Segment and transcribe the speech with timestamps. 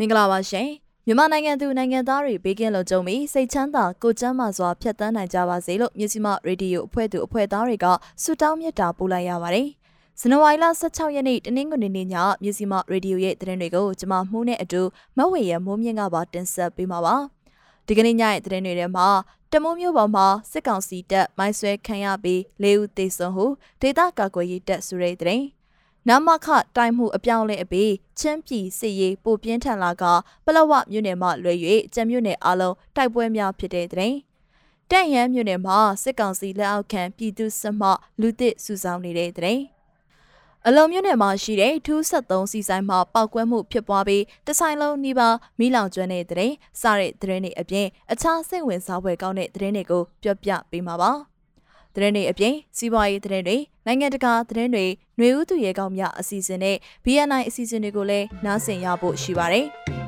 [0.00, 0.68] မင်္ဂလာပါရှင်
[1.06, 7.86] မြန်မာနိုင်ငံသူနိုင်ငံသားတွေဘေးကင်းလုံခြုံပြီးစိတ်ချမ်းသာကိုကျန်းမာစွာဖြတ်သန်းနိုင်ကြပါစေလို့မြစီမရေဒီယိုအဖွဲ့သူအဖွဲ့သားတွေက
[8.22, 9.68] ဆုတောင်းမေတ္တာပို့လိုက်ရပါတယ်
[10.20, 14.82] ဇန်နဝါရီလ16ရက်နေ့တနင်္ဂနွေနေ့ညမြစီမရေဒီယိုရဲ့သတင်းတွေကိုကျွန်မမှုနဲ့အတူ
[15.16, 17.16] မဝေရမိုးမြင့်ကပါတင်ဆက်ပေးမှာပါ
[17.86, 19.08] ဒီကနေ့ညရဲ့သတင်းတွေထဲမှာ
[19.52, 23.46] တမိုးမျိုးပေါ်မှာစစ်ကောင်စီတပ်မိုင်းဆွဲခံရပြီး၄ဦးသေဆုံးဟု
[23.80, 25.44] ဒေသကာကွယ်ရေးတပ်ဆိုတဲ့သတင်း
[26.08, 30.04] နမခတိုင်မှုအပြောင်းလဲအပြီးချင်းပြည်စစ်ရေးပိုပြင်းထန်လာက
[30.44, 31.58] ပလဝမြို့နယ်မှလွယ်၍
[31.94, 34.14] ကျံမြို့နယ်အလုံးတိုက်ပွဲများဖြစ်တဲ့တဲ့
[34.90, 37.88] တန့်ရန်မြို့နယ်မှာစစ်ကောင်စီလက်အောက်ခံပြည်သူစစ်မှ
[38.20, 39.60] လူသစ်စုဆောင်နေတဲ့တဲ့
[40.66, 45.28] အလုံးမြို့နယ်မှာရှိတဲ့ထူး73စီဆိုင်မှာပောက်ကွဲမှုဖြစ်ပွားပြီးတဆိုင်လုံးနှီးပါ
[45.58, 51.29] မီးလောင်ကျွမ်းတဲ့တဲ့စတဲ့တဲ့တွေအပြင်အခြားစိတ်ဝင်စားဖွယ်ကောင်းတဲ့တဲ့တွေကိုပြောပြပေးမှာပါ
[51.94, 54.86] သတင်းတွေအပြင်စီးပွားရေးသတင်းတွေနိုင်ငံတကာသတင်းတွေ
[55.18, 59.66] ຫນွေဦးသူရဲကောင်းများအစီအစဉ်နဲ့ BNI အစီအစဉ်တွေကိုလည်းနားဆင်ရဖို့ရှိပါတယ်။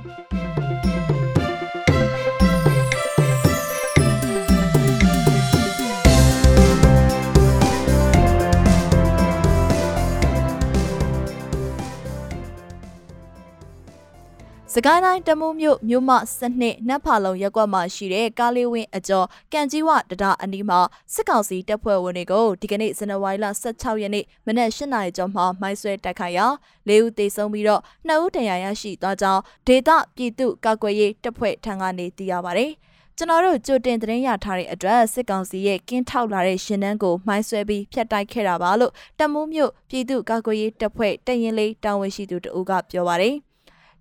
[14.74, 20.80] စကိုင်းတိုင်းတမူးမြို့မြို့မစနစ်နတ်ဖာလုံရက်ကွက်မှာရှိတဲ့ကားလေးဝင်းအကျော်ကံကြီးဝတဒါအနီးမှာ
[21.14, 26.46] စစ်ကောင်စီတပ်ဖွဲ့ဝင်တွေကိုဒီကနေ့ဇန်နဝါရီလ16ရက်နေ့မနက်၈နာရီကျော်မှာမိုင်းဆွဲတိုက်ခိုက်ရာ
[26.88, 32.66] ၄ဦးသေဆုံးပြီးတော့2ဦးဒဏ်ရာရရှိသွားကြောင်းဒေသပြည်သူ့ကာကွယ်ရေးတပ်ဖွဲ့ထံကနေသိရပါဗျ။
[33.16, 43.36] ကျွန်တော်တို့ကြိုတင်သတင်းရထားတဲ့အတွက်စစ်ကောင်စီရဲ့ကင်းထောက်လာတဲ့ရှင်နှန်းကိုမိုင်းဆွဲပြီးဖျက်တိုက်ခဲ့တာပါလို့တမူးမြို့ပြည်သူ့ကာကွယ်ရေးတပ်ဖွဲ့တရင်လေးတာဝန်ရှိသူတဦးကပြောပါတယ်။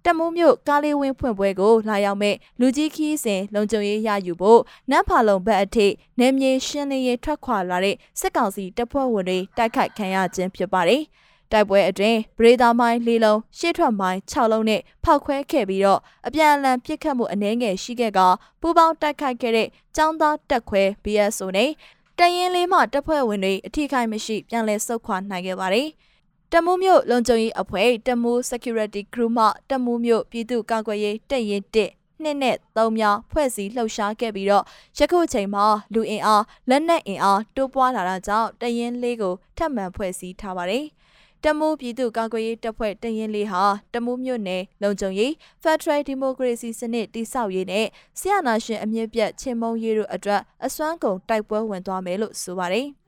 [0.06, 5.88] တမိုးမြို့ကားလေးဝင်းဖွင့်ပွဲကိုလာရောက်မဲ့လူကြီးခီးစဉ်လုံခြုံရေးရယူဖို့နတ်ဖာလုံဘက်အထိ
[6.20, 11.02] နေမြေရှင်းလင်းရေးထွက်ခွာလာတဲ့စစ်ကောင်စီတပ်ဖွဲ့ဝင်တွေတိုက်ခိုက်ခံရခြင်းဖြစ်ပါတယ်။
[11.52, 18.20] တိုက်ပွဲအတွင်းဗရေဒါမိုင်း၄လုံးရှေ့ထွက်မိုင်း6လုံးနဲ့ဖောက်ခွဲခဲ့ပြီးတော့အပြန်အလှန်ပစ်ခတ်မှုအနည်းငယ်ရှိခဲ့က
[18.62, 19.68] ပူပေါင်းတိုက်ခိုက်ခဲ့တဲ့
[19.98, 21.72] ចောင်းသားတက်ခွဲ BSO နဲ့
[22.20, 25.88] တရင်လေးမှတပ်ဖွဲ့ဝင်တွေအထိခိုက်မရှိပြန်လည်ဆုတ်ခွာနိုင်ခဲ့ပါတယ်။
[26.54, 34.64] တမူးမြို့လုံခြုံရေးအဖွဲ့တမူး security crew မှတမူးမြို့ပြည်သူ့ကာကွယ်ရေးတပ်ရင်း1နှစ်နဲ့သုံးများဖွဲ့စည်းလှုပ်ရှားခဲ့ပြီးတော့
[34.98, 40.86] ယခုချိန်မှာလူအင်အားလက်နက်အင်အားတိုးပွားလာတာကြောင့်တရင်လေးကိုထပ်မံဖွဲ့စည်းထားပါတယ်။
[41.44, 43.64] တမူးပြည်သူ့ကာကွယ်ရေးတပ်ဖွဲ့တရင်လေးဟာ
[43.94, 45.32] တမူးမြို့နယ်လုံခြုံရေး
[45.64, 47.88] Federal Democracy စနစ်တိဆောက်ရေးနဲ့
[48.20, 52.88] ဆရာနာရှင်အမြင့်ပြတ်ချင်းမုံရေးတို့အတွက်အစွမ်းကုန်တိုက်ပွဲဝင်သွားမယ်လို့ဆိုပါတယ်။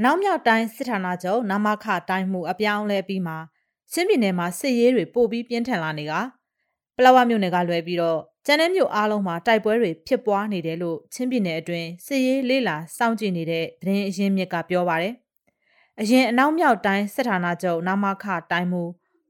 [0.00, 3.34] နောက်မြောက်တိုင်းစစ်ဌာနချုပ်နမခတိုင်းမှုအပြောင်းလဲပြီးမှ
[3.92, 6.12] ချင်းပြည်နယ်မှာစစ်ရေးတွေပိုပြီးပြင်းထန်လာနေက
[6.96, 15.14] ပလောဝမြို့နယ်ကလွဲပြီးတော့ကျန်တဲ့မြို့အားလုံးမှာတိုက်ပွဲတွေဖြစ်ပွားနေတယ်လို့ချင်းပြည်နယ်အတွင်းစစ်ရေးလေးလာစောင့်ကြည့်နေတဲ့သတင်းအရင်းမြစ်ကပြောပါတယ်။
[16.00, 18.82] အရင်အနောက်မြောက်တိုင်းစစ်ဌာနချုပ်နမခတိုင်းမှု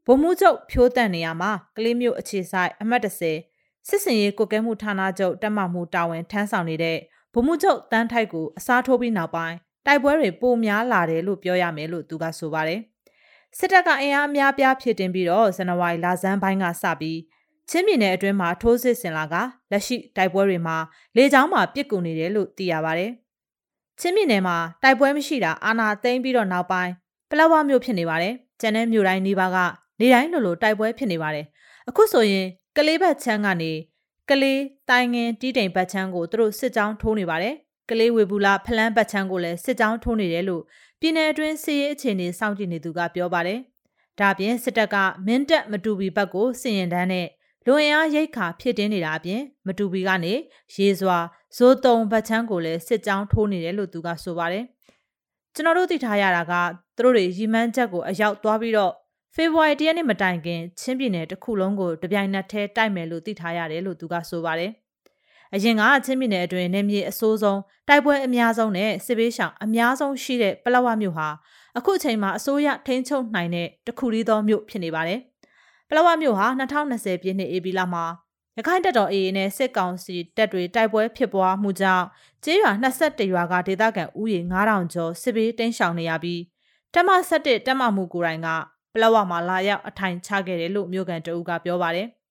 [0.07, 6.99] ဗိုလ်မှူးချုပ်ဖြိုးတန့်နေရာမှာကလေးမျိုးအခြေဆိုင်အမှတ်30စစ်စင်ရေးကုကဲမှုဌာနချုပ်တက်မှမှုတာဝန်ထမ်းဆောင်နေတဲ့
[7.33, 9.57] ဗိုလ်မှူးချုပ်တန်းထိုက်ကိုအစားထိုးပြီးနောက်ပိုင်း
[9.87, 12.81] တိုက်ပွဲတွေပိုများလာတယ်လို့ပြောရမယ်လို့သူကဆိုပါတယ်။
[13.59, 17.19] စစ်တပ်ကအင်အားအများပြားဖြစ်တင်ပြီးတော့ဇန်နဝါရီလဆန်းပိုင်းကစပြီး
[17.71, 19.35] ချင်းပြည်နယ်အတွင်းမှာထိုးစစ်ဆင်လာက
[19.71, 20.77] လက်ရှိတိုက်ပွဲတွေမှာ
[21.17, 23.11] လေကြောင်းမှာပြစ်ကူနေတယ်လို့သိရပါတယ်။
[24.01, 26.93] ချင်းပြည်နယ်မှာတိုက်ပွဲမရှိတာအာဏာသိမ်းပြီးတော့နောက်ပိုင်း
[27.31, 29.57] ပလောဝမြို့ဖြစ်နေပါတယ်။ကျန်တဲ့မြို့တိုင်းနေပါက
[30.01, 31.47] နေတိုင်းလိုလိုတိုက်ပွဲဖြစ်နေပါတယ်။
[31.89, 33.73] အခုဆိုရင်ကလေးဘတ်ချမ်းကနေ
[34.31, 37.55] ကလေးတိုင်ငင်တီးတိမ်ဘတ်ချမ်းကိုသူတို့စစ်ကြောင်းထိုးနေပါတယ်
[37.93, 40.63] ကလေးဝေဘူးလာဖလန်းပတ်ချမ်းကိုလည်းစစ်ကြောင်းထိုးနေတယ်လို့
[41.01, 43.59] ပြည်내အတွင်းစစ်ရေးအခြေအနေစောင့်ကြည့်နေသူကပြောပါတယ်။
[44.21, 44.97] ဒါပြင်စစ်တပ်က
[45.27, 47.27] မင်းတပ်မတူဘီဘက်ကိုစင်ရင်တန်းနဲ့
[47.67, 50.35] လွန်အားရိတ်ခါဖြစ်တင်းနေတာအပြင်မတူဘီကနေ
[50.75, 51.19] ရေစွာ
[51.57, 54.65] ဇိုးတုံဘတ်ချမ်းကိုလည်းစစ်ကြောင်းထိုးနေတယ်လို့သူကဆိုပါတယ်။
[55.55, 56.53] ကျွန်တော်တို့သိထားရတာက
[56.97, 58.93] သူတို့တွေရီမန်းချက်ကိုအရောက်သွားပြီးတော့
[59.35, 64.73] ဖေဖော်ဝါရီတရက်နေ့မတိုင်ခင်ချင်းပြည်နယ်တစ်ခုလုံးကိုတပြိုင်နက်တည်းတိုက်မယ်လို့သိထားရတယ်လို့သူကဆိုပါတယ်
[65.55, 71.29] အရင်ကချင်းပြည်နယ်အတွင်းနေမြေအစိုးဆုံးတိုက်ပွဲအများဆုံးနဲ့စစ်ဘေးရှောင်အများဆုံးရှိတဲ့ပလောဝမြို့ဟာ
[71.79, 75.21] အခုအချိန်မှာအစိုးရထိန်းချုပ်နိုင်တဲ့တခုတည်းသောမြို့ဖြစ်နေပါတယ်။
[75.89, 78.05] ပလောဝမြို့ဟာ2020ပြည့်နှစ်ဧပြီလမှာ
[78.57, 82.07] ရခိုင်တပ်တော် AA နဲ့စစ်ကောင်စီတပ်တွေတိုက်ပွဲဖြစ်ပွားမှုကြောင့်
[82.45, 86.41] ကျေးရွာ21ရွာကဒေသခံဥယေ9000ကျော်စစ်ဘေးတိမ်းရှောင်နေရပြီး
[86.95, 88.49] တမ17တမမှုကိုယ်တိုင်က
[88.95, 92.09] ပလဝမှာလာရောက်အထိုင်ချခဲ့တယ်လို့မြို့ကန်တအူးကပြောပါတယ်။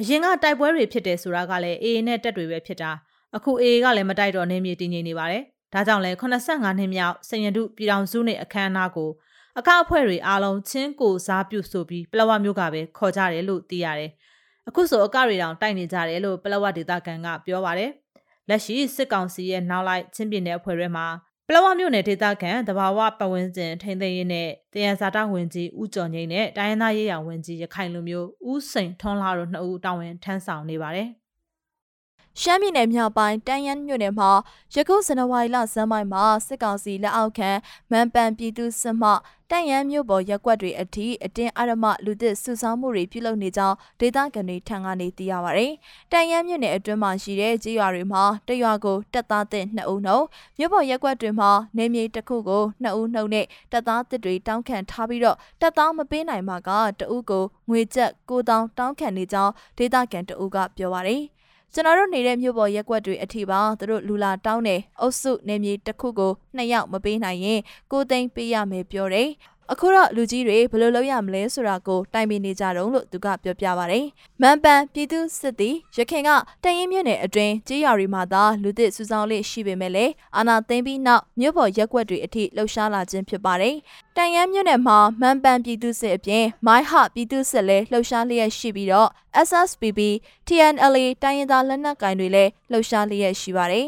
[0.00, 2.90] အရင်ကတိုက်ပွဲတွေဖြစ်တယ်ဆိုတာကလည်း AA နဲ့တက်တွေပဲဖြစ်တာ
[3.36, 9.10] အခု AA ကလည်းမတိုက်တော့နေမြေတည်ငြိမ်နေပါတယ်။ဒါကြောင့်လဲ85နှစ်မြောက်စင်ရတုပြည်တော်စုနဲ့အခမ်းအနားကို
[9.58, 14.10] အကောက်အဖွဲ့တွေအားလုံးချင်းကိုစားပြုဆိုပြီးပလဝမျိုးကပဲခေါ်ကြတယ်လို့သိရတယ်။
[14.68, 17.90] အခုဆိုအကတွေတောင်တိုက်နေကြတယ်လို့ပလဝဒေတာကန်ကပြောပါတယ်။
[18.48, 21.06] လက်ရှိစစ်ကောင်စီရဲ့နောက်လိုက်ချင်းပြည်နယ်အဖွဲ့တွေမှာ
[21.48, 31.08] ပလဝမြို့နယ်ဒေသခံတဘာဝပတ်ဝန်းကျင်ထိန်းသိမ်းရေးနဲ့တယံဇာတဝင်ကြီးဦးကျော်ငိမ့်နဲ့တိုင်းရင်းသားရေးရာဝင်ကြီးရခိုင်လူမျိုးဦးစိန်ထွန်းလာတို့နှစ်ဦးတာဝန်ထမ်းဆောင်နေပါတယ်။
[32.40, 34.30] ရှမ်းပြည်နယ်မြောက်ပိုင်းတန်ယန်မြို့နယ်မှာ
[34.74, 37.50] ယခုဇန်နဝါရီလဇန်ပိုင်းမှာစစ်ကောင်စီလက်အောက်ခံ
[37.90, 39.10] မန်ပန်ပြည်သူစစ်မှ
[39.50, 45.66] တန်ယန်မြို့ပေါ်ရက်ွက်တွေအထိအတင်းအရမလူသစ်စုဆောင်းမှုတွေပြုလုပ်နေကြောင်းဒေသခံတွေထံကနေသိရပါဗျ။
[46.12, 50.18] တန်ယန်မြို့နယ်အတွင်းမှာရှိတဲ့ကြေးရွာတွေမှာတရွာကိုတက်သားသစ်2ဦးနှုံ
[50.58, 61.18] မြို့ပေါ်ရက်ွက်တွေမှာနေမြေတစ်ခုကို2ဦးနှုံနဲ့တက်သားသစ်တွေတောင်းခံထားပြီးတော့တက်သားမပေးနိုင်မှာကတဦးကိုငွေကျပ်9000တောင်းခံနေကြောင်းဒေသခံတဦးကပြောပါဗျ။
[61.74, 67.60] ကျွန်တော်တို့နေတဲ့မြို့ပေါ်ရက်ွက်တွေအထိပါသူတို့လူလာတောင်းတယ်အုပ်စုနေမြေတစ်ခုကိုနှစ်ယောက်မပေးနိုင်ရင်
[67.92, 69.28] ကိုသိန်းပေးရမယ်ပြောတယ်
[69.72, 74.00] အခုတော့လူကြီးတွေဘယ်လိုလုပ်ရမလဲဆိုတာကိုတိုင်ပင်နေကြတော့လို့သူကပြောပြပါဗျ။
[74.42, 76.30] မန်ပန်ပြည်သူစစ်သည်ရခင်က
[76.64, 83.74] တရင်မြင့်နယ်အတွင်းကြေးရွာတွေမှာသာလူသစ်စုဆောင်လေးရှိပေမဲ့လည်းအာနာသိမ့်ပြီးနောက်မြို့ပေါ်ရက်ွက်တွေအထိလှုပ်ရှားလာခြင်းဖြစ်ပါတယ်။
[84.16, 89.08] တန်ရမ်းမြို့နယ်မှာမန်ပန်ပြည်သူစစ်အပြင်မိုင်းဟပြည်သူစစ်လည်းလှုပ်ရှားလျက်ရှိပြီးတော့
[89.48, 90.00] SSPB
[90.46, 93.86] TNLA တိုင်းရင်းသားလက်နက်ကိုင်တွေလည်းလှုပ်ရှားလျက်ရှိပါတယ်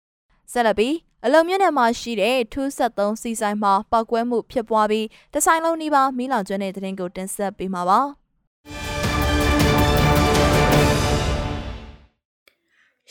[0.52, 0.94] ။ဆက်လက်ပြီး
[1.26, 8.00] အလုံမြင့်နယ်မှာရှိတဲ့273စီဆိုင်မှာပောက်ကွဲမှုဖြစ်ပွားပြီးတဆိုင်လုံးနီးပါးမီးလောင်ကျွမ်းတဲ့တဲ့ရင်ကိုတင်ဆက်ပေးမှာပါ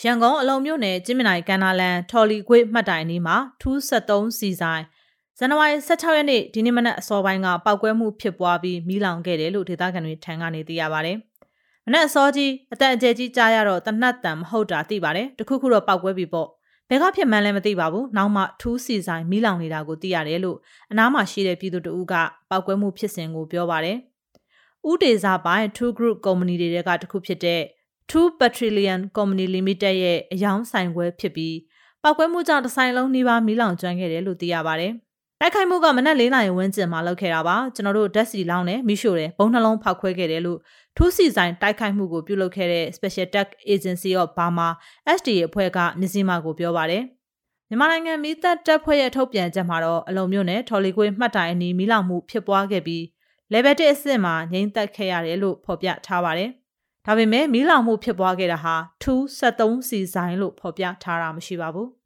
[0.02, 4.84] ရန်ကုန်အလုံမြို့နယ်ကျင်းမနိုင်ကန်နာလန်ထော်လီခွေမှတ်တိုင်နီးမှာ273စီဆိုင်
[5.38, 11.14] ဇန်နဝါရီ16ရက်နေ့ဒီနေ့မနက်အစောပိုင်းကပောက်ကွဲမှုဖြစ်ပွားပြီးမီးလောင်ခဲ့တယ်လို့ဒေသခံတွေထံကနေသိရပါဗျ။
[11.86, 16.63] မနက်အစောကြီးအတန်အကျယ်ကြီးကြားရတော့တနတ်တန်မဟုတ်တာသိပါတယ်။တခုခုတော့ပောက်ကွဲပြီပေါ့။ဘ
[16.94, 20.58] ယ်ကဖြစ်မှန်းလည်းမသိပါဘူး။နောက်မှထူးစီဆိုင်မီးလောင်နေတာကိုသိရတယ်လို့
[20.92, 22.14] အနားမှာရှိတဲ့ပြည်သူတဦးက
[22.50, 23.98] ပောက်ကွဲမှုဖြစ်စဉ်ကိုပြောပါတယ်။
[24.90, 27.62] ဥဒေစာပိုင်း True Group Company တွေကတခုဖြစ်တဲ့
[28.10, 31.58] True Petroleum Company Limited ရဲ့အယောင်ဆိုင်ခွဲဖြစ်ပြီး
[32.04, 34.94] ပောက်ကွဲမှုကြောင့်တဆိုင်လုံးနှီးပါမီးလောင်ကျွမ်းခဲ့တယ်လို့သိရပါတယ်။
[35.40, 40.60] တိုက်ခိုက်မှုကမနက်၄နာရီဝန်းကျင်မှာလုပ်ခဲ့တာပါကျွန်တော်တို့ဓာတ်စီလောင်းနဲ့မိရှို့တယ်ဘုံနှလုံးဖောက်ခွဲခဲ့တယ်လို့
[40.98, 44.70] ထူးစီဆိုင်တိုက်ခိုက်မှုကိုပြုလုပ်ခဲ့တဲ့ Special Tech Agency of Burma
[45.18, 47.04] SDA အဖွဲ့ကမြစည်းမကိုပြောပါတယ်
[47.70, 53.04] မြန်မာနိုင်ငံမိသက်တပ်ဖွဲ့ရဲ့ထုတ်ပြန်ချက်မှာတော့အလုံမျိုးနဲ့ထော်လီကွေးမှတ်တိုင်အနီးမိလောင်မှုဖြစ်ပွားခဲ့ပြီး
[53.54, 56.50] level 1အဆင့်မှာငြိမ်းသက်ခဲ့ရတယ်လို့ဖော်ပြထားပါတယ်။
[57.06, 61.88] ဒါပေမဲ့မီးလောင်မှုဖြစ်ပွားခဲ့တာဟာ273စီဆိုင်လို့ဖော်ပြထားတာမရှိပါဘူး။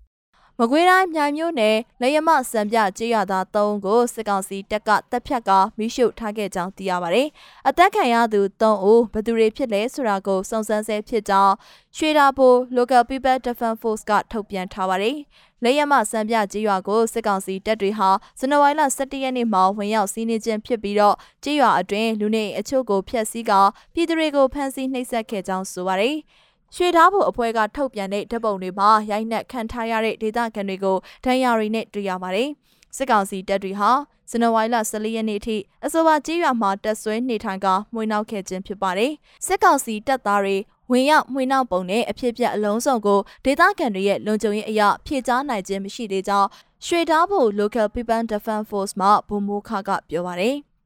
[0.62, 7.28] မကွေးတိုင်းမြိုင်မြို့နယ်လေယမစံပြကြေးရသား၃ကိုစစ်ကောင်စီတပ်ကတပ်ဖြတ်ကမိရှုထားခဲ့ကြောင်းသိရပါတယ်။
[7.68, 11.54] အသက်ခံရသူ၃ဦးဘယ်သူတွေဖြစ်လဲဆိုတာကိုစုံစမ်းဆဲဖြစ်ကြောင်း
[11.98, 15.18] ရွှေတာပို Local People Defense Force ကထုတ်ပြန်ထားပါတယ်။
[15.64, 18.10] လေယမစံပြကြေးရွာကိုစစ်ကောင်စီတပ်တွေဟာ
[18.40, 23.52] ဇန်နဝါရီလ17ရက်နေ့မှာဝင်ရောက်စီးနင်းခြင်းဖြစ်ပြီးတော့ကြေးရွာအတွင်းလူနေအချို့ကိုဖျက်ဆီးက
[23.94, 26.18] ပြည်သူတွေကိုဖမ်းဆီးနှိပ်စက်ခဲ့ကြောင်းဆိုပါတယ်။
[26.76, 32.50] ရွှေသားဖို့အဖွဲ့ကထုတ်ပြန်တဲ့ဓာတ်ပုံတွေမှာရိုက်နှက်ခံထားရတဲ့ဒေသခံတွေကိုဒဏ်ရာတွေနဲ့တွေ့ရပါတယ်။
[32.98, 33.92] စစ်ကောင်စီတပ်တွေဟာ
[34.30, 39.12] ဇန်နဝါရီလ14ရက်နေ့ထိအဆိုပါကြေးရွာမှာတပ်ဆွဲနေထိုင်ကမှွေနှောက်ခဲ့ခြင်းဖြစ်ပါတယ်။
[39.46, 40.58] စစ်ကောင်စီတပ်သားတွေ
[40.92, 46.48] ဝင်ရောက်မှွေနှောက်ပုံနဲ့အဖြစ်ပြက်အလုံးစုံကိုဒေသခံတွေရဲ့လုံခြုံရေးအရာဖြည့်ချနိုင်ခြင်းမရှိသေးကြောင်း
[46.86, 50.56] ရွှေသားဖို့ Local People Defense Force မှဗိုလ်မှူးခကပြောပါတယ်။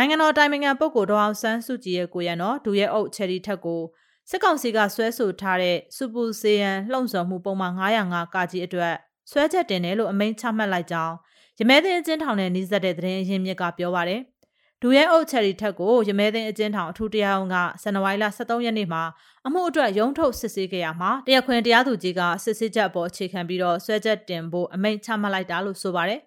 [0.00, 3.82] နိုင်ငံတော်တိုင်ပင်ခံပုဂ္ဂိုလ်ဒေါအောင်ဆန်းစုကြည်ရဲ့ကိုရံတော်ဒူရဲ့အုပ်ချယ်ရီထက်ကို
[4.30, 8.94] စစ်ကောင်စီကဆွဲဆိုထားတဲ့စူပူစေယံလှုံ့ဆော်မှုပုံမှန်905ကကြီးအတွက်
[9.30, 11.14] ဆွဲချက်တင်တယ်လို့အမိန့်ချမှတ်လိုက်ကြောင်း
[11.58, 14.22] ရမဲသိန်းအကျဉ်းထောင်နဲ့နှိစက်တဲ့သတင်းအရင်းမြစ်ကပြောပါရယ်
[14.82, 19.02] ဒူရဲအုပ်ချယ်ရီထက်ကိုရမဲသိန်းအကျဉ်းထောင်အထူးတရားရုံးကဇန်နဝါရီလ23ရက်နေ့မှာ
[19.46, 26.20] အမှုအတွက်ရုံးထုတ်စစ်ဆေးခဲ့ရမှာတရားခွင်တရားသူကြီးကစစ်ဆေးချက်အပေါ်အခြေခံပြီးတော့ဆွဲချက်တင်ဖို့အမိန့်ချမှတ်လိုက်တာလို့ဆိုပါရယ်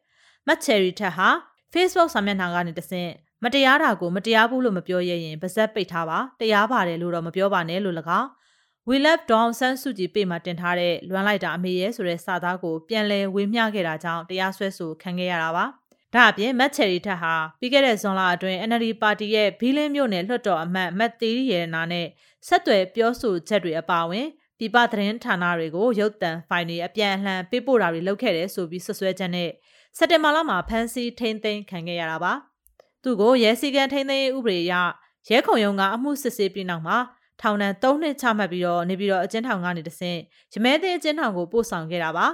[0.48, 1.30] မတ်ချယ်ရီထက်ဟာ
[1.74, 3.12] Facebook စာမျက်နှာကနေတဆင့်
[3.44, 8.30] မတရားတာကိုမတရားဘူးလို့မပြောရရင်ပါဇက်ပိတ်ထားပါတရားပါတယ်လို့တော့မပြောပါနဲ့လို့၎င်း
[8.88, 15.66] We Love Don ဆန်းစုကြည်ပေမှာတင်ထားတဲ့လွမ်းလိုက်တာအမေရဲ့ဆိုတဲ့စာသားကိုပြန်လည်ဝေမျှခဲ့တာကြောင့်တရားစွဲဆိုခံခဲ့ရတာပါ
[16.14, 22.08] ဒါအပြင်မတ်ချယ်ရီထက်ဟာပြီးခဲ့တဲ့ဇွန်လအတွင်း NLD ပါတီရဲ့ဘီလင်းမြို့နယ်လွှတ်တော်အမတ်မတ်သေးရီရဲ့နာနဲ့
[22.48, 24.28] ဆက်သွယ်ပြောဆိုချက်တွေအပါအဝင်
[24.60, 29.50] ပြပသတင်းဌာနတွေကိုရုပ်သံဖိုင်တွေအပြန်အလှန်ပေးပို့တာတွေလုပ်ခဲ့တယ်ဆိုပြီးဆွဆွဲချက်နဲ့
[29.98, 32.34] စက်တင်ဘာလမှာဖမ်းဆီးထိန်းသိမ်းခံခဲ့ရတာပါ။
[33.04, 34.74] သူ့ကိုရဲစည်းကမ်းထိန်းသိမ်းရေးဥပဒေအရ
[35.30, 36.98] ရဲခုံရုံးကအမှုစစ်ဆေးပြီးနောက်မှာ
[37.42, 40.20] ထောင်ဒဏ်၃နှစ်ချမှတ်ပြီးတော့နေပြီးတော့အကျဉ်းထောင်ကနေတဆင့်
[40.54, 42.28] ရမဲသိအကျဉ်းထောင်ကိုပို့ဆောင်ခဲ့တာပါ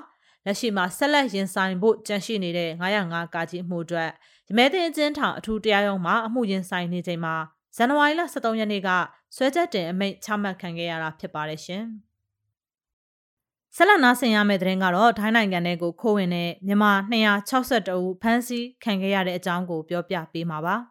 [0.45, 4.09] လက်ရှိမှာဆက်လက်ရင်ဆိုင်ဖို့ကြန့်ရှိနေတဲ့905ကာကြီးမှုအတွက်
[4.47, 7.35] ရမဲတင်အကျဉ်းထောင်အထူးတရားရုံးမှာအမှုရင်ဆိုင်နေချိန်မှာ
[7.75, 8.89] ဇန်နဝါရီလ23ရက်နေ့က
[9.35, 11.85] ဆွဲချက်တင်အမိန့်ချမှတ်ခံခဲ့ရတာဖြစ်ပါတယ်ရှင်။
[13.79, 16.91] ဆက်လက်နားဆင်ရမယ့်သတင်းကတော့ထိုင်းနိုင်ငံထဲကိုခိုးဝင်တဲ့မြန်မာ
[17.51, 20.75] 262ဦးဖမ်းဆီးခံခဲ့ရတဲ့အကြောင်းကိုပြောပြပေးမှာပါ။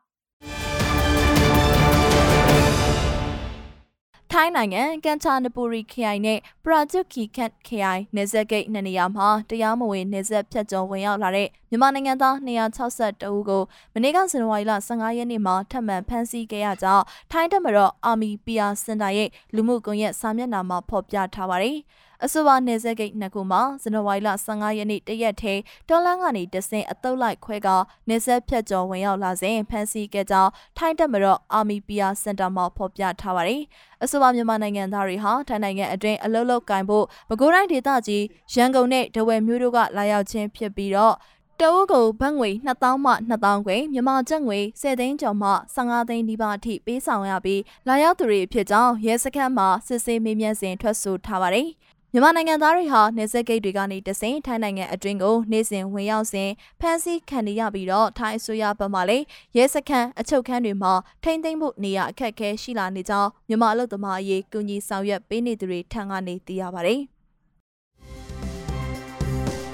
[4.33, 13.63] ထိုင်းနိုင်ငံကန်ချာနပူရီခရိုင်နဲ့ပရာဂျုကီခတ်ခရိုင်နေဆက်ဂိတ်နှစ်နေရာမှာတရားမဝင်နေဆက်ဖြတ်ကျော်ဝင်ရောက်လာတဲ့မြန်မာနိုင်ငံသား262ဦးကို
[13.95, 21.79] မနေ့ကဇန်နဝါရီလ15ရက်နေ့မှာထပ်မံဖမ်းဆီးခဲ့ရကြောင်းထိုင်းတပ်မတော်အာမီပီယာစင်တာရဲ့လူမှုကွန်ရက်စာမျက်နှာမှာဖော်ပြထားပါတယ်။
[22.25, 25.55] အဆိုပါနေဆက်ဂိတ်နှစ်ခုမှာဇန်နဝါရီလ15ရက်နေ့တရက်ထဲ
[25.89, 27.69] တော်လန်းကနေတဆင်အတုပ်လိုက်ခွဲက
[28.09, 33.63] နေဆက်ဖြတ်ကျော်ဝင်ရောက်လာစဉ်ဖမ်းဆီးခဲ့ကြောင်းထိုင်းတပ်မတော်အာမီပီယာစင်တာမှာဖော်ပြထားပါတယ်။
[34.03, 41.17] အဆိုပါမြန်မာနိုင်ငံသားတွေဟာထိုင်းနိုင်ငံအတွင်းအလုလုကင်ဖို့မကွေးတိုင်းဒေသကြီးရန်ကုန်နဲ့ဒဝယ်မြို့တို့ကလာရောက်ခြင်းဖြစ်ပြီးတော့
[41.61, 51.69] တအုပ်ကိုဘတ်ငွေ2000မှ2000ခွေမြန်မာကျပ်ငွေ10သိန်းကျော်မှ15သိန်းဒီပါအထိပေးဆောင်ရပြီးလာရောက်သူတွေဖြစ်ကြောင်းရဲစခန်းမှာစစ်ဆေးမေးမြန်းစဉ်ထွက်ဆိုထားပါတယ်။
[52.17, 59.25] မြန်မာနိုင်ငံသားတွေဟာနေဆက်ဂိတ်တွေကနေတဆင်ထိုင်းနိုင်ငံအတွင်းကိုနေ့စဉ်ဝင်ရောက်စဉ်ဖမ်းဆီးခံရပြီးတော့ထိုင်းအစိုးရဘက်မှလည်း
[59.57, 60.93] ရဲစခန်းအချုပ်ခန်းတွေမှာ
[61.23, 67.01] ထိမ့်သိမ်းဖို့နေရအခက်အခဲရှိလာနေကြောင်းမြန်မာအလုပ်သမားအရေးကူညီဆောင်ရွက်ပေးနေသူတွေထံကနေသိရပါတယ်။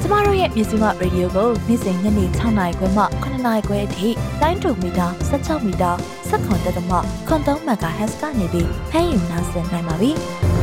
[0.01, 4.09] ကျမတို့ရဲ့မြစီမရေဒီယိုကိုနေ့စဉ်ညနေ6နာရီခွဲမှ9နာရီခွဲအထိ
[4.41, 5.91] တိုင်းတူမီတာ16မီတာ
[6.31, 10.13] 7.3 MHz ကနေပြီးဖမ်းယူနိုင်နိုင်ပါပြီ။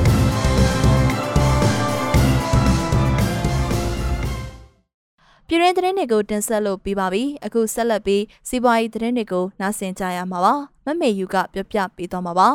[5.52, 10.54] ပြည်ရင်းသတင်းတွေကိုတင်ဆက်လို့ပြီးပါပြီအခုဆက်လက်ပြီးစီးပွားရေးသတင်းတွေကိုနားဆင်ကြရမှာပါ
[10.86, 12.50] မမေယူကပြောပြပေးသွားမှာပါ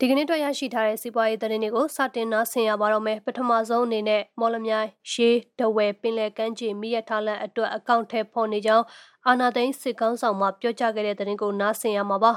[0.00, 8.84] ဒီကနေ့တွေ့ရရှိထားတဲ့စီးပွားရေးသတင်းတွေကိုစတင်နားဆင်ရပါတော့မယ်ပထမဆုံးအနေနဲ့မော်လမြိုင်ရှေးဒဝယ်ပင်လယ်ကမ်းခြေမိရထားလန်အတွက်အကောင့်ထဲပေါ်နေကြောင်း
[9.26, 12.32] အာနာသိန်းစစ်ကောင်းဆောင်မှပြောကြားခဲ့တဲ့သတင်းကိုနားဆင်ရမှာပါ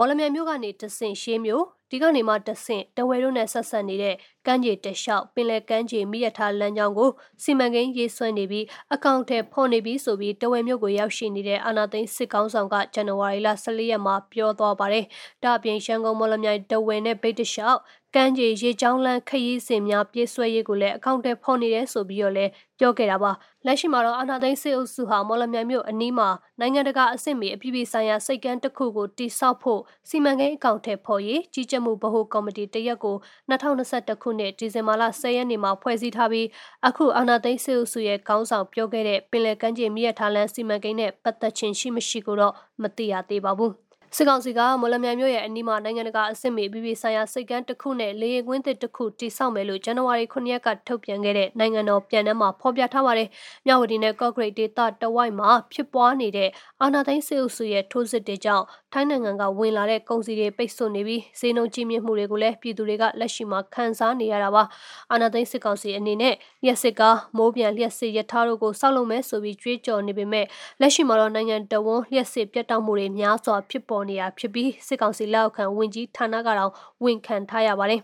[0.00, 4.14] မော်လမြိုင်မြို့ကနေတဆင့်ရှေးမြို့ဒီကနေမှတဆင့်တဝဲတို့နဲ့ဆက်ဆက်နေတဲ့
[4.46, 7.10] ကမ်းခြေတလျှောက်ပင်လယ်ကမ်းခြေမိရထားလမ်းကြောင်းကို
[7.42, 8.64] စီမံကိန်းရေးဆွဲနေပြီး
[8.94, 15.04] အကောင့်ထဲဖော်နေပြီးဆိုပြီးတဝဲမြို့ကိုရောက်ရှိနေတဲ့အာနာသိန်းစစ်ကောင်းဆောင်ကဇန်နဝါရီလ14ရက်မှာပြောသွားပါတယ်။
[15.42, 17.78] ဒါ့အပြင်ရှမ်းကုန်းမော်လမြိုင်တဝဲနဲ့ဗိတ်တလျှောက်
[18.14, 23.32] ကမ်းခြေရေချောင်းလန်းခရီးစဉ်များပြည့်စွဲရေးကိုလည်းအကောင့်ထဲဖော်နေတယ်ဆိုပြီးတော့လည်းပြောခဲ့တာပါ
[23.68, 26.28] လက်ရှိမှာတော့အာနာသိန်းစစ်အုပ်စုဟာမော်လမြိုင်မြို့အနီးမှာ
[26.60, 33.16] နိုင်ငံတကာအဆင့်မီအပြည်ပြည်ဆိုင်ရာစိတ်ကမ်းတစ်ခုကိုတိစောက်ဖို့စီမံကိန်းအကောင့်ထဲဖော်ရေးကြီးကြပ်မှုဗဟိုကော်မတီတရက်ကို
[33.50, 36.46] 2021ခုနှစ်ဒီဇင်ဘာလ10ရက်နေ့မှာဖွဲ့စည်းထားပြီး
[36.86, 43.74] အခုအာနာသိန်းစစ်အုပ်စုရဲ့ခေါင်းဆောင်ပြောခဲ့တဲ့ပင်လယ်ကမ်းခြေမြစ်ရထားလမ်းစီမံကိန်းနဲ့ပတ်သက်ခြင်းရှိမရှိကိုတော့မသိရသေးပါဘူး။
[44.16, 53.28] စစ်ကောင်စီကမော်လမြိုင်မြို့ရဲ့အနီးမှာနိုင်ငံတကာအဆင့်မီပြည်ပြည်ဆိုင်ရာစိတ်ကမ်းတစ်ခုနဲ့လေယာဉ်ကွင်းသစ်တစ်ခုတည်ဆောက်မယ်လို့ဇန်နဝါရီ9ရက်ကထုတ်ပြန်ခဲ့တဲ့နိုင်ငံတော်ပြန်နှံမှာဖော်ပြထားပါတယ်။
[53.66, 56.48] မြဝတီနဲ့ကော့ဂရိတ်ဒေသတဝိုက်မှာဖြစ်ပွားနေတဲ့
[56.82, 64.62] အာဏာသိမ်းစစ်အုပ်စုရဲ့ထိုးစစ်တွေကြောင့်ထိုင်းနိုင်ငံကဝင်လာတဲ့ကုန်စည်တွေပိတ်ဆို့နေပြီးဈေးနှုန်းကြီးမြင့်မှုတွေကိုလည်းပြည်သူတွေကလက်ရှိမှာခံစားနေရတာပါ။
[65.12, 70.46] အာဏာသိမ်းစစ်ကောင်စီအနေနဲ့လျှက်စစ်ကားမိုးပြန်လျှက်စစ်ရထားတို့ကိုစောက်လုပ်မယ်ဆိုပြီးကြွေးကြော်နေပေမဲ့
[70.80, 76.72] လက်ရှိမှာတော့နိုင်ငံတော်ဝန်လျှက်စစ်ပြတ်တောက်မှုတွေများစွာဖြစ်ပေါ်နေတာဖြစ်ပြီးစစ်ကောင်စီလက်အောက်ခံဝင်ကြီးဌာနကတော့
[77.04, 78.02] ဝန်ခံထားရပါတယ်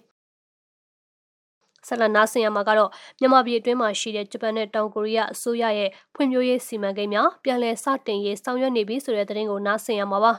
[1.88, 10.32] ဆက်လက်နားဆင်ရမှာကတော့မြန်မာပြည်အတွင်းမှာရှိတဲ့ဂျပန်နဲ့တောင်ကိုရီးယားအစိုးရရဲ့ဖွံ့ဖြိုးရေးစီမံကိန်းများပြန်လည်စတင်ရေးဆောင်ရွက်နေပြီဆိုတဲ့သတင်းကိုနားဆင်ရမှာပါ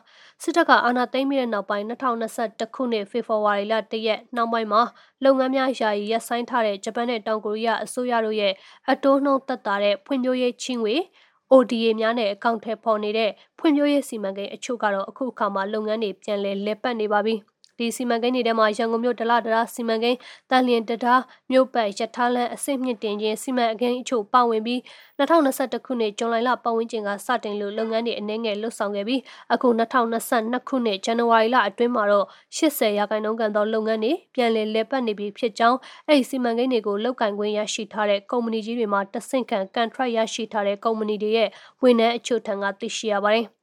[0.43, 4.81] စစ်တပ်ကအာဏာသိမ်းပြီးတဲ့နောက်ပိုင်း2021ခုနှစ်ဖေဖော်ဝါရီလ1ရက်နောက်ပိုင်းမှာ
[5.23, 8.53] လုပ်ငန်းများယာယီရပ်ဆိုင်းထားတဲ့ဂျပန်နဲ့တောင်ကိုရီးယားအစိုးရတို့ရဲ့
[8.91, 10.95] အတိုးနှုန်းသက်သာတဲ့ဖွံ့ဖြိုးရေးချင်းဝေ
[11.53, 17.35] ODA များနဲ့အကောင့်ထဲပေါ်နေတဲ့ဖွံ့ဖြိုးရေးစီမံကိန်းအချို့ကတော့အခုအခါမှာလုပ်ငန်းတွေပြန်လည်လက်ပတ်နေပါပြီ။
[17.77, 20.17] ဒီစီမံကိန်းတွေထဲမှာရန်ကုန်မြို့ဒလဒရစီမံကိန်း
[20.49, 21.15] တန်လျင်တဒါ
[21.51, 24.79] မြို့ပတ်ရထားလမ်းအဆင့်မြင့်တင်ခြင်းစီမံကိန်းအချို့ပါဝင်ပြီး
[25.19, 29.21] 2021ခုနှစ်ဇွန်လလပတ်ဝန်းကျင်ကစတင်လို့လုပ်ငန်းတွေအနည်းငယ်လှုပ်ဆောင်ခဲ့ပြီး
[29.53, 32.25] အခု2022ခုနှစ်ဇန်နဝါရီလအတွင်းမှာတော့
[32.57, 35.77] 80ရာခိုင်နှုန်းကန်သောလုပ်ငန်းတွေပြန်လည်လည်ပတ်နေပြီဖြစ်ကြောင်း
[36.07, 41.49] အဲ့ဒီစီမံကိန်းတွေကိုလောက်ကင်ခွင့်ရရှိထားတဲ့ကုမ္ပဏီကြီးတွေမှာတဆင့်ခံကန်ထရိုက်ရရှိထားတဲ့ကုမ္ပဏီတွေရဲ့
[41.81, 43.54] ဝန်ထမ်းအချို့ထံကသိရှိရပါတယ်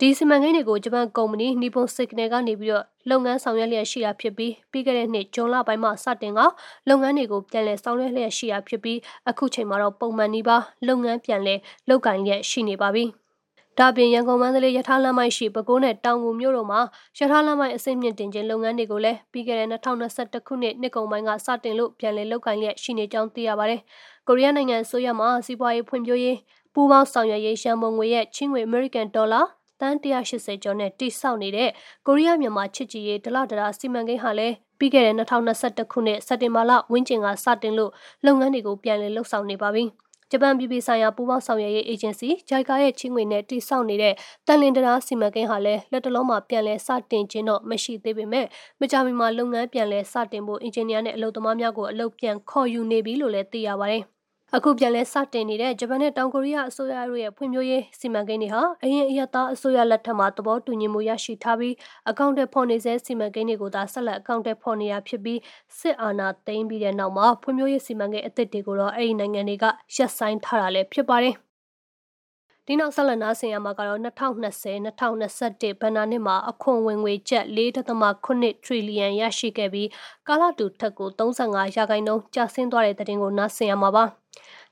[0.00, 6.40] ဒီစီမံကိန်းတွေကိုဂျပန်ကုမ္ပဏီနီပွန်စစ်ကနယ်ကနေပြီးတော့လုပ်ငန်းဆောင်ရွက်လျက်ရှိတာဖြစ်ပြီးပြီးခဲ့တဲ့နှစ်ဇွန်လပိုင်းမှာစတင်က
[6.88, 11.58] လုပ်ငန်းတွေကိုပြန်လည်ဆောင်ရွက်လျက်ရှိတာဖြစ်ပြီးအခုချိန်မှာတော့ပုံမှန်နီးပါးလုပ်ငန်းပြန်လည်
[11.88, 13.04] လုပ်ကိုင်လျက်ရှိနေပါပြီ။
[13.78, 16.80] ဒါပြင်ရန်ကုန်မန္တလေးရထားလမ်းမိုက်ရှိပဲခူးနဲ့တောင်ငူမြို့တို့မှာ
[17.18, 23.80] ရထားလမ်းမိုက်အစိမ့်မြင့်တင်ခြင်းလုပ်ငန်းတွေကိုလည်းပြီးခဲ့တဲ့2021ခုနှစ်နှစ်ကုန်ပိုင်းကစတင်လို့ပြန်လည်လုပ်ကိုင်လျက်ရှိနေကြောင်းသိရပါတယ်။
[24.28, 26.36] ကိုရီးယားနိုင်ငံအစိုးရမှစီးပွားရေးဖွံ့ဖြိုးရေး
[26.74, 29.44] ပူးပေါင်းဆောင်ရွက်ရေးရှမ်းပုံငွေရဲ့ချင်းငွေ American Dollar
[29.80, 31.70] တန်း180ကျော်နဲ့တိစောက်နေတဲ့
[32.06, 37.92] ကိုရီးယားမြန်မာချစ်ကြည်ရေးဒလဒရာစီမံကိန်းဟာလည်းပြီးခဲ့တဲ့2021ခုနှစ်စက်တင်ဘာလဝန်းကျင်ကစတင်လို့
[38.26, 39.84] လုပ်ငန်းတွေကိုပြန်လည်လှုပ်ဆောင်နေပါပြီ။
[40.30, 44.14] ဂျပန်ပြည်ပြည်ဆိုင်ရာပူးပေါင်းဆောင်ရွက်ရေးအေဂျင်စီ JICA ရဲ့ချင်းငွေနဲ့တည်ဆောက်နေတဲ့
[44.46, 48.46] တန်လင်တရာစီမံကိန်းဟာလည်းလက်တလုံးမှာပြန်လည်စတင်ခြင်းတော့မရှိသေးပေမဲ့
[48.80, 54.04] မကြာမီမှာလုပ်ငန်းပြန်လည်စတင်ဖို့အင်ဂျင်နီယာနဲ့အလုပ်သမားများကိုအလုပ်ပြန်ခေါ်ယူနေပြီလို့လည်းသိရပါတယ်။
[54.56, 61.74] အခုပြန်လဲစတင်နေတဲ့ဂျပန်နဲ့တောင်ကိုရီးယားအစိုးရတို့ရဲ့ဖွံ့ဖြိုးရေးစီမံကိန်းတွေဟာအရင်အရသာအစိုးရလက်ထက်မှာသဘောတူညီမှုရရှိထားပြီး
[62.10, 65.40] အကောင့်တွေဖော်နေစေစီမံကိန်းတွေကိုသာဆက်လက်အကောင့်တွေဖော်နေရဖြစ်ပြီး
[65.78, 69.64] စစ်အာဏာသိမ်းပြီးတဲ့နောက်မှာဖွံ့ဖြိုးရေးစီမံကိန်းအသစ်တွေကိုတော့အဲ့ဒီနိုင်ငံတွေက
[69.96, 71.36] ရပ်ဆိုင်းထားတာလည်းဖြစ်ပါတယ်။
[72.72, 79.88] ဒီနောက်ဆက်လက်နားဆင်ရမှာကတော့2020 2021ဘဏ္ဍာနှစ်မှာအခွန်ဝင်ငွေကျပ်4.8 trillion ရရှိခဲ့ပြီး
[80.28, 84.04] ကာလတူထက်ကို35ရာခိုင်နှုန်းကျဆင်းသွားတဲ့တဲ့တင်ကိုနားဆင်ရမှာပါ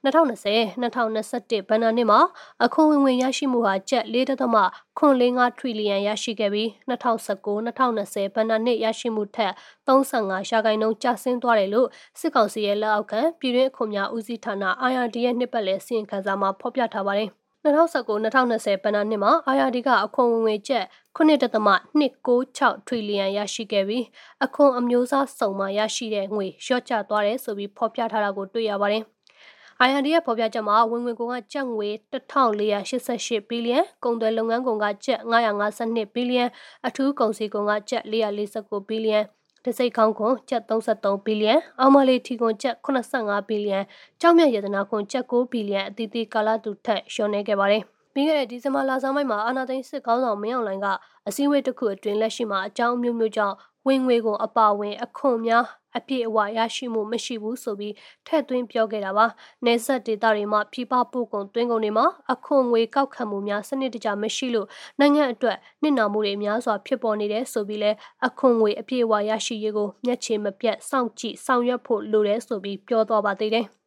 [0.04, 2.20] 2020 2021ဘဏ္ဍာနှစ်မှာ
[2.64, 9.52] အခွန်ဝင်ငွေရရှိမှုဟာကျပ်4.45 trillion ရရှိခဲ့ပြီး2019 2020ဘဏ္ဍာနှစ်ရရှိမှုထက်
[9.88, 11.88] 35ရာခိုင်နှုန်းကျဆင်းသွားတယ်လို့
[12.20, 14.54] စစ်ကောင်စီရဲ့လက်အောက်ခံပြည်တွင်းအခွန်များဦးစီးဌာန
[14.90, 17.30] IRD ရဲ့နှစ်ပတ်လည်စီရင်ခံစာမှာဖော်ပြထားပါတယ်။
[17.64, 20.84] 2019-2020ဘဏ္ဍာနှစ်မှာ IRD ကအခွန်ဝင်ငွေကျပ်
[21.16, 24.04] 9.296ထရီလီယံရရှိခဲ့ပြီး
[24.44, 29.04] အခွန်အမျိုးအစားစုံမှရရှိတဲ့ငွေလျော့ကျသွားတယ်ဆိုပြီးဖော်ပြထားတာကိုတွေ့ရပါတယ်။
[29.88, 36.44] IRD ရဲ့ဖော်ပြချက်မှာဝင်ငွေကုန်ကကျပ်ငွေ1488ဘီလီယံကုန်သွယ်လုပ်ငန်းကုန်ကကျပ်952ဘီလီယံ
[36.86, 39.20] အထူးကုန်စည်ကုန်ကကျပ်449ဘီလီယံ
[39.68, 43.80] တစိတ်ခေါင်းခွန်ကျပ်33ဘီလီယံအောင်မလေးထီခွန်ကျပ်85ဘီလီယံ
[44.20, 47.82] ကြောက်မြတ်ရတနာခွန်ကျပ်9ဘီလီယံအသီးသီးကာလတူထက်လျှော့နေခဲ့ပါတယ်
[48.14, 50.86] ပြီးခဲ့တဲ့ဒီဇင်ဘာလဆန်းပိုင်းမှာအာနာသိန်းစစ်ကောင်းဆောင်မင်းအောင်လှိုင်က
[51.28, 53.56] အစည်းအဝေးတစ်ခုအတွင်းလက်ရှိမှာအကြောင်းမျိုးမျိုးကြောင့်
[53.86, 55.64] ဝင်ငွေကိုအပါဝင်အခွန်များ
[55.98, 57.94] အပြည့်အဝရရှိမှုမရှိဘူးဆိုပြီး
[58.26, 59.26] ထည့်သွင်းပြောခဲ့တာပါ။
[59.66, 64.68] နေဆက်ဒေတာတွေမှာဖြီးပပို့ကုန်တွင်းကုန်တွေမှာအခွန်ငွေကောက်ခံမှုများစနစ်တကျမရှိလို့
[65.00, 67.90] နိုင်ငံအတွက်နစ်နာမှုတွေများစွာဖြစ်ပေါ်နေတယ်ဆိုပြီးလဲ
[68.26, 73.68] အခွန်ငွေအပြည့်အဝရရှိရေးကိုမျက်ခြေမပြတ်စောင့်ကြည့်ဆောင်ရွက်ဖို့လိုတယ်ဆိုပြီးပြောသွားပါသေးတယ်။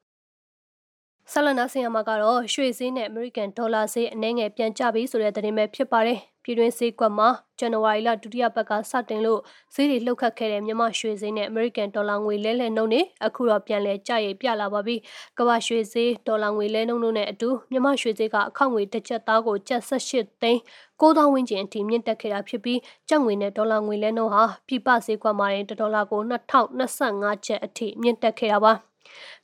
[1.30, 7.30] ဆလနာဆီယမှာကတော့ရွှေဈေးနဲ့အမေရိကန်ဒေါ်လာဈေးအနည်းငယ်ပြန်ကျပြီးဆိုတဲ့သတင်းပဲဖြစ်ပါတယ်။ပြည်တွင်းဈေးကွက်မှာ
[7.60, 9.40] ဇန်နဝါရီလဒုတိယပတ်ကစတင်လို့
[9.74, 14.96] ဈေးတွေလှုပ်ခတ်ခဲ့တဲ့မြန်မာရွှေဈေးနဲ့အမေရိကန်ဒေါ်လာငွေလဲလှယ်နှုန်းတွေအခုတော့ပြန်လဲကျရိပ်ပြလာပါပြီ။
[15.38, 20.60] ကမ္ဘာရွှေဈေးဒေါ်လာငွေလဲနှုန်းတို့နဲ့အတူမြန်မာရွှေဈေးကအခောက်ငွေတစ်ချက်သားကိုကျပ်18သိန်း
[21.02, 22.80] 9000ဝန်းကျင်အထိမြင့်တက်ခဲ့တာဖြစ်ပြီး
[23.10, 28.74] ကျပ်ငွေနဲ့ဒေါ်လာငွေလဲနှုန်းဟာပြပဈေးကွက်မှာတင်ဒေါ်လာကို2025ကျပ်အထိမြင့်တက်ခဲ့တာပါ။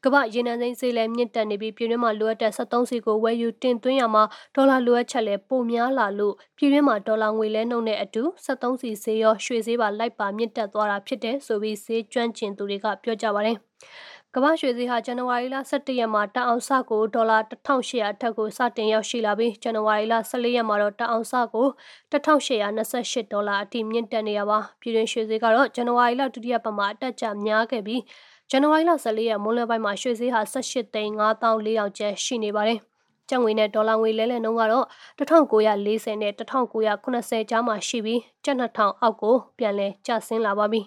[0.03, 4.23] ကမ္ဘာရေနံစိမ်းဈေးလည်းမြင့်တက်နေပြီးပြည်တွင်းမှာလိုအပ်တဲ့73စီကိုဝယ်ယူတင်သွင်းရမှာ
[4.55, 13.57] ဒေါ်လာလိုအပ်ချက်လည်းပိုများလာလို့ပြည်တွင်းမှာဒေါ်လာငွေလဲနှုန်းနဲ့အတူ73စီဈေးရောရွှေဈေးပါလိုက်ပါမြင့်တက်သွားတာဖြစ်တယ်ဆိုပြီးဈေးကျွမ်းကျင်သူတွေကပြောကြပါတယ်
[14.35, 21.67] ကမ္ဘာရွှေဈေးဟာဇန်နဝါရီလ17ရက်မှာတအောင်စကိုဒေါ်လာ1800အထက်ကိုစတင်ရောက်ရှိလာပြီးဇန်နဝါရီလ14ရက်မှာတော့တအောင်စကို
[22.11, 28.01] 1828ဒေါ်လာအထိမြင့်တက်နေတာပါပြည်တွင်းရွှေဈေးကတော့ဇန်နဝါရီလဒုတိယပတ်မှာအတက်ကျများခဲ့ပြီး
[28.51, 32.79] ဇန်နဝါရီလ14ရက်မွန်းလွဲပိုင်းမှာရွှေဈေးဟာ18သိန်း5400ကျပ်ရှိနေပါတယ်။
[33.29, 34.85] ကျပ်ငွေနဲ့ဒေါ်လာငွေလဲလှယ်နှုန်းကတော့
[35.19, 40.81] 1940နဲ့1980ကျားမှာရှိပြီးကျပ်2000အောက်ကိုပြန်လည်ကျဆင်းလာပါပြီ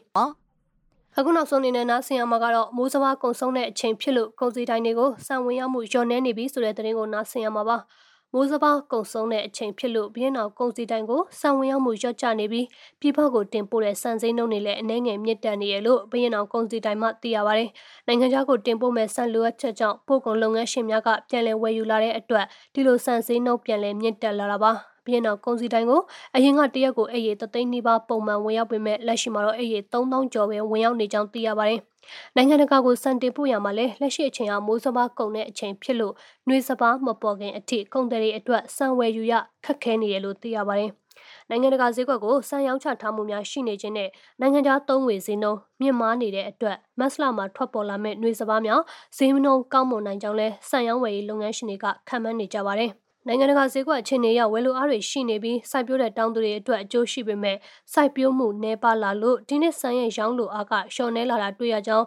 [1.16, 7.76] ။အခုနောက်ဆုံးအနေနဲ့နားဆင်ရမှာကတော့မိုးစဘာကုံဆုံးတဲ့အချိန်ဖြစ်လို့ကုန်စည်တိုင်းတွေကိုစံဝင်ရောက်မှုလျော့နှဲနေပြီဆိုတဲ့သတင်းကိုနားဆင်ရမှာပါ။
[8.34, 12.66] မိုးစဘာကုံဆုံးတဲ့အချိန်ဖြစ်လို့ဘီရင်အောင်ကုန်စည်တိုင်းကိုစံဝင်ရောက်မှုရော့ကျနေပြီး
[13.00, 17.70] ပြည်ပကိုတင်ပို့တဲ့စံစိမ်းနှုန်းတွေလည်းအနှဲငယ်မြင့်တက်နေရလို့ဘီရင်အောင်ကုန်စည်တိုင်းမှသိရပါတယ်။
[18.06, 24.74] နိုင်ငံခြားကိုတင်ပို့မဲ့စံလိုအပ်ချက်ကြောင့်ပို့ကုန်လုပ်ငန်းရှင်များကပြန်လည်ဝယ်ယူလာတဲ့အတွက်ဒီလိုစံစိမ်းနှုန်းပြန်လည်မြင့်တက်လာတာပါ။
[25.10, 26.00] ပြီးရင်တော့ကုန်စည်တိုင်းကို
[26.36, 31.80] အရင်ကတရက်ကိုအဲ့ရီတသိန်းနီးပါးပုံမှန်ဝင်ရောက်ပေမဲ့လက်ရှိမှာတော့အဲ့ရီ3000ကျော်ပဲဝင်ရောက်နေကြောင်းသိရပါတယ်။
[32.36, 36.14] နိုင်ငံတကာကိုစံတင်ပို့ရမှာလဲလက်ရှိအချိန်ဟာမိုးစဘာကုန်တဲ့အချိန်ဖြစ်လို့
[36.48, 40.90] နှွေစဘာမပေါ်ခင်အထိကုန်တဲ့အတွက်စံဝယ်ယူရခက်ခဲနေတယ်လို့သိရပါတယ်။
[41.48, 44.08] နိုင်ငံတကာဈေးကွက်ကိုစံရောင်းချထားမှုများရှိနေခြင်းနဲ့
[44.40, 48.80] နိုင်ငံခြားသုံးငွေဈေးနှုန်းမြင့်မားနေတဲ့အတွက်မက်စလာမှာထွက်ပေါ်လာမဲ့နှွေစဘာများ
[49.16, 52.92] ဈေးနှုန်းကောင်းမွန်နိုင်ကြောင်းလဲစံရောင်းဝယ်ရေးလုပ်ငန်းရှင်တွေကခန့်မှန်းနေကြပါတယ်။
[53.30, 57.56] နိုင်ငံတကာဈေးကွက်အခြေအနေအရဝယ်လိုအားတွေရှိနေပြီးစိုက်ပျိုးတဲ့တောင်သူတွေအတွက်အကျိုးရှိပေမဲ့
[57.92, 62.06] စိုက်ပျိုးမှုနှဲပါလာလို့ဒီနှစ်ဆန်ရဲ့ရောင်းလိုအားကလျှော့နှဲလာတာတွေ့ရကြောင်း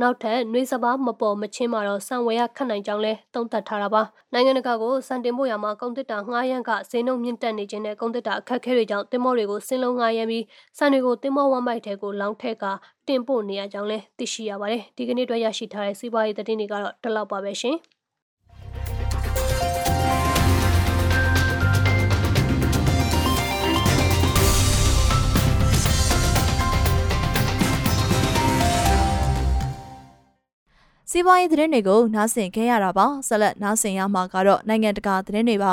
[0.00, 10.44] နောက်ထပ်နှွေးစပားမပေါ်မချင်းမှာတော့စံဝယ်ရခတ်နိုင်ကြောင်းလဲသုံးသပ်ထားတာပါနိုင်ငံတကာကိုစံတင်ဖို့ရမှာကုန်တစ်တာငှားရမ်းကဈေးနှုန်းမြင့်တက်နေခြင်းနဲ့ကုန်တစ်တာအခက်အခဲတွေကြောင့်တင်မောတွေကိုစင်းလုံးငှားရမ်းပြီး
[10.78, 12.64] စံတွေကိုတင်မောဝမ်ဘိုက်ထဲကိုလောင်းထက်က
[13.08, 17.76] တင်ပို့နေရကြောင်းလဲသိရှိရပါတယ်ဒီကနေ့တွေ့ရရှိထားတဲ့စီးပွားရေးသတင်းတွေကတော့ဒီလောက်ပါပဲရှင်
[31.14, 35.72] စီးပွားရေးသတင်းတွေကိုနားဆင်ခဲ့ရတာပါဆက်လက်နားဆင်ရမှာကတော့နိုင်ငံတကာသတင်းတွေပါ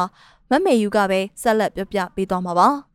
[0.49, 2.69] မမေယူကပဲဆက်လက်ပြောပြပေးသွားမှာပါ။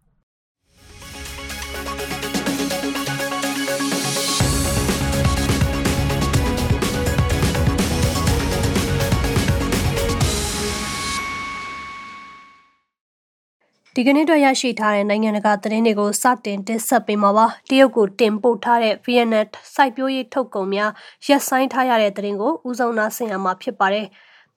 [13.96, 20.90] ဒီကနေ့တော့ရရှိထားတဲ့နိုင်ငံတကာသတင်းတွေကိုစတင်တင်ဆက်ပေးမှာပါတရုတ်ကိုတင်ပို့ထားတဲ့ VNet စိုက်ပျိုးရေးထုတ်ကုန်များ
[21.26, 24.07] ရပ်ဆိုင်းထားရတဲ့သတင်းကိုဦးဆုံးနာဆင်ရမှာဖြစ်ပါတယ်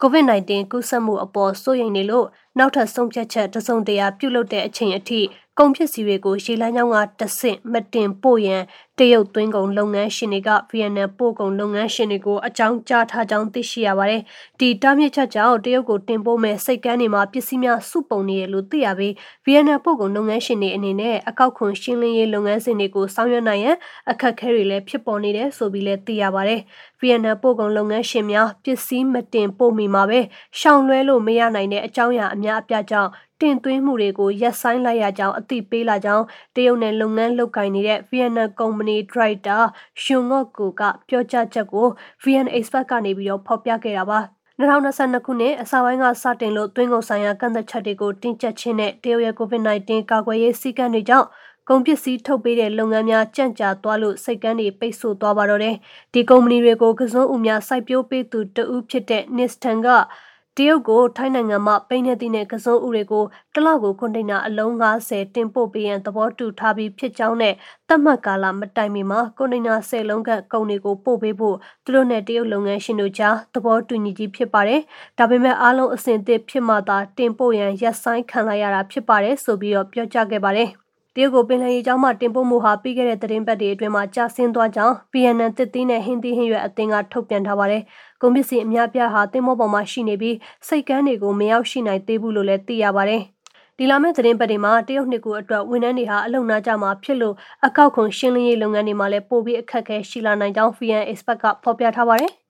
[0.01, 5.19] COVID-19 ကူးစက်မှုအပေါ်စိုးရိမ်နေလို့နောက်ထပ်ဆုံးဖြတ်ချက်တစုံတရာပြုလုပ်တဲ့အချိန်အထိ
[5.59, 8.63] ကုန်ပစ္စည်းတွေကိုရေလမ်းကြောင်းကတဆင့်မတင်ပို့ရန်
[9.01, 14.21] တရုတ်သွင်းကုန်လုပ်ငန်းရှင်တွေကဗီယက်နမ်ပို့ကုန်လုပ်ငန်းရှင်တွေကိုအကြောင်းကြားထားကြောင်းသိရှိရပါတယ်။
[14.59, 19.13] ဒီတားမြစ်ချက်ကြောင့်တရုတ်ကိုတင်ပို့မဲ့စိတ်ကမ်းတွေမှာပစ္စည်းများစုပုံနေရလို့သိရပြီး
[19.45, 23.77] ဗီယက်နမ်ပို့ကုန်လုပ်ငန်းရှင်တွေအနေနဲ့အကောက်ခွန်ရှင်းလင်းရေးလုပ်ငန်းစဉ်တွေကိုဆောင်ရွက်နိုင်ရန်
[24.11, 26.61] အခက်အခဲတွေလည်းဖြစ်ပေါ်နေတယ်ဆိုပြီးလည်းသိရပါတယ်။
[26.99, 30.19] ဗီယက်နမ်ပို့ကုန်လုပ်ငန်းရှင်များပစ္စည်းမတင်ပို့မီမှာပဲ
[30.59, 38.49] ရှောင်လွှဲလို့မရနိုင်တဲ့အကြောင်းအရာအများအပြားကြောင့်တင်သွင်းမှုတွေကိုရပ်ဆိုင်းလိုက်ရကြောင်းအသိပေးလာကြောင်းတရုတ်နယ်လုပ်ငန်းလုပ်ကိုင်နေတဲ့ Vietnam
[38.87, 39.61] Company Director
[40.03, 41.87] ရှုံငော့ကိုကပြောကြားချက်ကို
[42.23, 44.19] VN Expert ကနေပြီးတော့ဖော်ပြခဲ့တာပါ
[44.59, 51.27] 2022ခုနှစ်အစပိုင်းကစတင်လို့သွင်းကုန်ဆိုင်ရာကန့်သက်ချက်တွေကိုတင်းကျပ်ခြင်းနဲ့တရုတ်ရဲ့ COVID-19 ကာကွယ်ရေးစည်းကမ်းတွေကြောင့်
[51.69, 55.75] ကုန်ပစ္စည်းထုတ်ပေးတဲ့လုပ်ငန်းများကြန့်ကြာသွားလို့စိတ်ကန်းတွေပိတ်ဆို့သွားပါတော့တယ်။
[56.13, 59.87] ဒီကုမ္ပဏီတွေကိုကစုံဦးများစိုက်ပျိုးပေးသူတဦးဖြစ်တဲ့ Nistan က
[60.59, 67.53] တရုတ်ကိုထိုင်းနိုင်ငံမှပိန်းနေသည့်နဲ့ကစုံဥတွေကိုတစ်လကိုကွန်တိန်နာအလုံး90တင်ပို့ပေးရန်သဘောတူထားပြီးဖြစ်ကြောင်းနဲ့
[67.87, 74.81] သတ်မှတ်ကာလမတိုင်မီမှာကွန်တိန်နာ10လုံးကကုန်တွေကိုပို့ပေးဖို့သူတို့နဲ့တရုတ်လုပ်ငန်းရှင်တို့ကြားသဘောတူညီကြီးဖြစ်ပါတယ်။
[75.17, 80.71] ဒါပေမဲ့အားလုံးအဆင်သင့်ဖြစ်မှသာတင်ပို့ရန်ရက်ဆိုင်ခံလိုက်ရတာဖြစ်ပါတယ်ဆိုပြီးတော့ပြောကြားခဲ့ပါတယ်။
[81.19, 87.81] တရုတ်ကိုပင်လယ်ရေကြောင်းမှတင်ပို့မှုဟာပြီးခဲ့တဲ့သတင်းပတ်တွေအတွင်းမှာကျဆင်းသွားကြောင်း PNN တစ်သီးနဲ့ဟင်းသီးဟင်းရွက်အသင်းကထုတ်ပြန်ထားပါတယ်။
[88.21, 90.35] ကုန်ပစ္စည်းအများပြားဟာတင်မောပေါ်မှာရှိနေပြီး
[90.67, 93.21] စိတ်ကမ်းတွေကိုမရောက်ရှိနိုင်သေးဘူးလို့လည်းသိရပါတယ်။
[93.77, 102.33] ဒီလာမယ့်သတင်းပတ်တွေမှာတရုတ်နှစ်ခုအတွက်ဝန်ထမ်းတွေဟာအလုံနာကြမှာဖြစ်လို့အကောက်ခွန်ရှင်းလင်းရေးလုပ်ငန်းတွေမှာလည်းပိုပြီးအခက်အခဲရှိလာနိုင်ကြောင်း VN Expert ကဖော်ပြထားပါတယ်။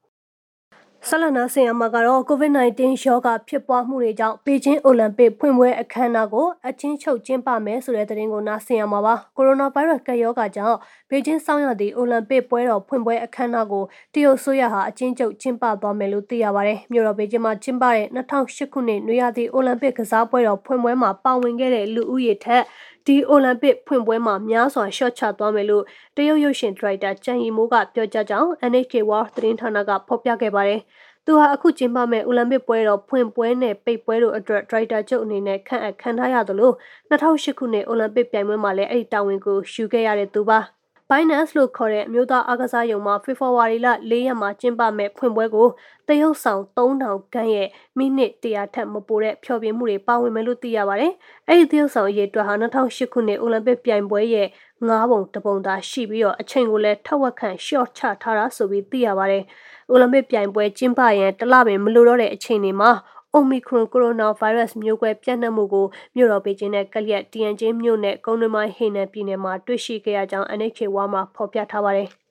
[1.09, 10.77] ဆက်လက်နာဆင်ရမှာကတော့ COVID-19 ရောဂါဖြစ်ပွားမှုတွေကြောင့်ပေကျင်းအိုလံပစ်ဖွင့်ပွဲအခမ်းအနားကိုအချင်းချုပ်ကျင်းပမယ်ဆိုတဲ့သတင်းကိုနားဆင်ရမှာပါ။ကိုရိုနာဗိုင်းရပ်စ်ကပ်ရောဂါကြောင့်
[11.09, 22.63] ပေကျင်းစောင်းရသည့်အိုလံပစ်ပွဲတော်ဖွင့်ပွဲအခမ်းအနားကိုတရုတ်ဆိုရဟာအချင်းချုပ်ကျင်းပသွားမယ်လို့သိရပါတယ်။မြို့တော်ပေကျင်းမှာကျင်းပတဲ့2008ခုနှစ်နွေရာသီအိုလံပစ်ကစားပွဲတော်ဖွင့်ပွဲမှာပါဝင်ခဲ့တဲ့လူဦးရေထက်
[23.07, 25.83] ဒီအိုလံပစ်ဖွင့်ပွဲမှာများစွာရှော့ချသွားမယ်လို့
[26.17, 30.81] တရုတ်ရုပ်ရှင်ဒရိုက်တာကျန်ရီမိုးကပြောကြားကြောင်း NHK World သတင်းဌာနကဖော်ပြခဲ့ပါတယ်။
[31.25, 36.71] သူဟာအခုကျင်းပမဲ့အိုလံပစ်ပွဲတော်ဖွင့်ပွဲနဲ့ပိတ်ပွဲတို့အတွက်ဒရိုက်တာချုပ်အနေနဲ့ခန့်အပ်ခံထားရသလို
[37.09, 40.59] 2008ခုနှစ်အိုလံပစ်ပြိုင်ပွဲမှာလည်းအဲ့ဒီတာဝန်ကိုယူခဲ့ရတဲ့သူပါ
[41.11, 45.67] Binance လို့ခေါ်တဲ့အမျိုးသားအားကစားရုံမှာဖေဖော်ဝါရီလ၄ရက်မှာကျင်းပမဲ့ဖွင့်ပွဲကို
[46.07, 47.67] တရုတ်ဆောင်3000ခန်းရဲ့
[47.97, 51.11] မိနစ်100ထက်မပိုတဲ့ဖျော်ဖြေမှုတွေပါဝင်မယ်လို့သိရပါတယ်။
[51.47, 54.47] အဲ့ဒီတရုတ်ဆောင်အရေးအတွက်ဟာ2008ခုနှစ်အိုလံပစ်ပြိုင်ပွဲရဲ့
[54.89, 59.43] ၅ပုံတပုံသာရှိပြီးတော့အချိန်ကိုလည်းထက်ဝက်ခန့် short ချထားတာဆိုပြီးသိရပါတယ်။
[59.89, 62.91] အိုလံပစ်ပြိုင်ပွဲကျင်းပရန်တလပင်မလိုတော့တဲ့အချိန်တွေမှာ
[63.37, 72.09] Omicron coronavirus မျိုးကွဲပြန့်နှံ့မှုကိုမြို့တော်ပေကျင်းနဲ့ကလျက် TNJ မြို့နယ်ကုန်းတွင်းပိုင်းဟိနန်ပြည်နယ်မှာတွေ့ရှိခဲ့ရကြောင်း NHK ဝါမှာဖော်ပြထားပါတယ်။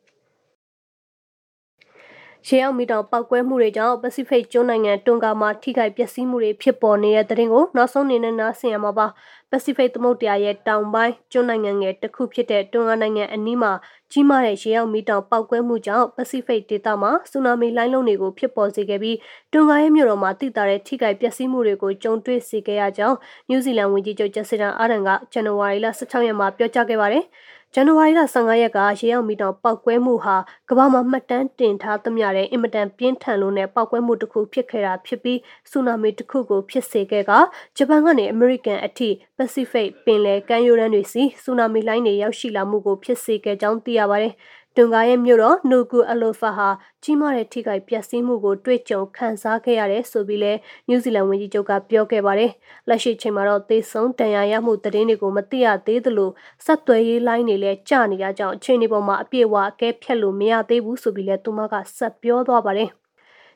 [2.48, 9.06] ရေအောင်မီတောင်ပောက်ကွဲမှုတွေကြောင့်ပစိဖိတ်ကျွန်းနိုင်ငံတွန်ကာမှာထိခိုက်ပျက်စီးမှုတွေဖြစ်ပေါ်နေတဲ့တဲ့တင်ကိုနောက်ဆုံးအနေနဲ့နားဆင်ရမှာပါ
[9.50, 13.72] ပစိဖိတ်သမုဒ္ဒရာရဲ့တောင်ပိုင်းကျွန်းနိုင်ငံငယ်တစ်ခုဖြစ်တဲ့တွန်ကာနိုင်ငံအနီးမှာ
[14.12, 19.16] ကြီးမားတဲ့ရေအောင်မီတောင်ပောက်ကွဲမှုကြောင့်ပစိဖိတ်ဒေသမှာဆူနာမီလှိုင်းလုံးတွေကိုဖြစ်ပေါ်စေခဲ့ပြီး
[19.52, 23.16] တွန်ကာရဲ့မြို့တော်မှာတိတာတဲ့ထိခိုက်ပျက်စီးမှုတွေကိုကြုံတွေ့စေခဲ့ရကြောင်း
[23.48, 27.24] နယူးဇီလန်ဝန်ကြီးချုပ်ဂျက်စီဒန်အာဒန်ကဇန်နဝါရီလ16ရက်မှာပြောကြားခဲ့ပါတယ်။
[27.78, 30.36] ဇန်နဝါရီလ15ရက်ကရေရောက်မီတောင်ပောက်ကွဲမှုဟာ
[30.70, 35.38] ကမ္ဘာမှာမှတ်တမ်းတင်ထားသမျှတဲ့အင်မတန်ပြင်းထန်လို့နဲ့ပောက်ကွဲမှုတစ်ခုဖြစ်ခဲ့တာဖြစ်ပြီး
[35.70, 37.32] ဆူနာမီတစ်ခုကိုဖြစ်စေခဲ့က
[37.76, 44.34] ဂျပန်ကနေအမေရိကန်အထိပစိဖိတ်ပင်လယ်ကမ်းရိုးတန်းတွေစီဆူနာမီလှိုင်းတွေရောက်ရှိလာမှုကိုဖြစ်စေခဲ့ကြောင်းသိရပါတယ်။
[44.78, 46.68] တွန်ဂါရဲ့မြို့တော်နူကူအလိုဖာဟာ
[47.02, 50.52] ကြီးမားတဲ့ထိခိုက်ပျက်စီးမှုကိုတွေ့ကြုံခံစားခဲ့ရတယ်ဆိုပြီးလဲ
[50.88, 52.50] နယူးဇီလန်ဝန်ကြီးချုပ်ကပြောခဲ့ပါတယ်။
[52.88, 56.30] လက်ရှိချိန်မှာတော့သေဆုံးဒဏ်ရာရမှုသတင်းတွေကိုမသိရသေးသလို
[56.64, 62.90] ဆက်သွယ်ရေးလိုင်းတွေလည်းကျနေရကြောင်းအခြေအနေပေါ်မှာအပြည့်အဝအကဲဖြတ်လို့မရသေးဘူးဆိုပြီးလဲသူမကဆက်ပြောသွားပါတယ်။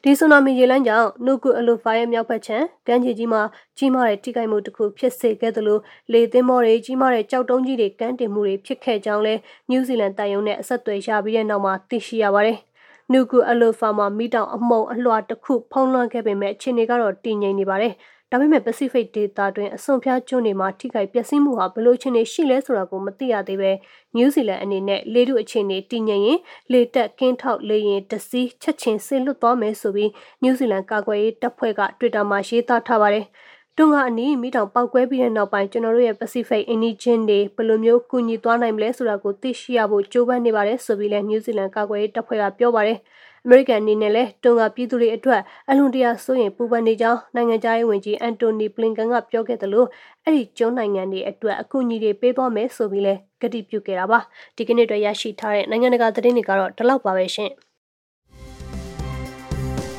[0.04, 3.42] ဒီဆူနာမီရေလမ်းကြောင့်နုကုအလိုဖာရဲ့မြောက်ဘက်ခြမ်းကမ်းခြေကြီးမှာ
[3.78, 5.78] ကြီးမားတဲ့ထိခိုက်မှုတစ်ခုဖြစ်စေခဲ့သလို
[6.12, 9.34] လေသင်းမောတွေကြီးမားတဲ့ကြောက်တုံးကြီးတွေကမ်းတင်မှုတွေဖြစ်ခဲ့ကြောင်းလဲ
[9.70, 12.58] နယူးဇီလန်တိုင်ယုံနဲ့အဆက်အသွယ်ရပြီးတဲ့နောက်မှာသိရှိရပါတယ်။
[13.12, 17.92] နုကုအလိုဖာမှာမိတောင်အမုံအလွှာတစ်ခုဖုံးလွှမ်းခဲ့ပေမဲ့အခြေအနေကတော့တည်ငြိမ်နေပါတယ်။
[18.32, 23.72] ဒါပေမဲ့ Pacific ဒေသတွင်အစွန်ဖျားကျွန်းတွေမှာထိခိုက်ပျက်စီးမှုဟာဘယ်လိုအခြေအနေရှိလဲဆိုတာကိုမသိရသေးပဲ
[24.14, 26.38] နယူးဇီလန်အနေနဲ့လေထုအခြေအနေတည်ငြိမ်ရင်
[26.72, 30.10] လေတက်ကင်းထောက်လေရင်တစည်းချက်ချင်းဆင်လွတ်သွားမယ်ဆိုပြီး
[30.42, 33.24] နယူးဇီလန်ကာကွယ်ရေးတပ်ဖွဲ့က Twitter မှာရေးသားထားပါတယ်။
[33.76, 42.98] တတွန်းကအနီးမိတောင်ပောက်ကွဲပြီးတဲ့နောက်ပိုင်းကျွန်တော်တို့ရဲ့ Pacific Indian တွေဘယ်လိုမျိုးကူညီသွားနိုင်မလဲဆိုတာကိုသိရှိရဖို့ကြိုးပမ်းနေပါတယ်ဆိုပြီးလည်း New Zealand ကာကွယ်ရေးတပ်ဖွဲ့ကပြောပါတယ်။
[43.46, 49.88] American အနေနဲ့လည်းတွန်းကပြည်သူတွေအတွက်အလွန်တရာစိုးရိမ်ပူပန်နေကြောင်းနိုင်ငံသားရေးဝန်ကြီး Anthony Blinken ကပြောခဲ့တယ်လို့
[50.24, 54.18] အဲ့ဒီကျွန်းနိုင်ငံတွေအတွက်အကူအညီတွေပေးသွားမယ်ဆိုပြီးလည်းကတိပြုခဲ့တာပါ။
[54.56, 57.50] ဒီကနေ့အတွက်ရရှိထားတဲ့နိုင်ငံတကာသတင်းတွေကတော့ဒီလောက်ပါပဲရှင်။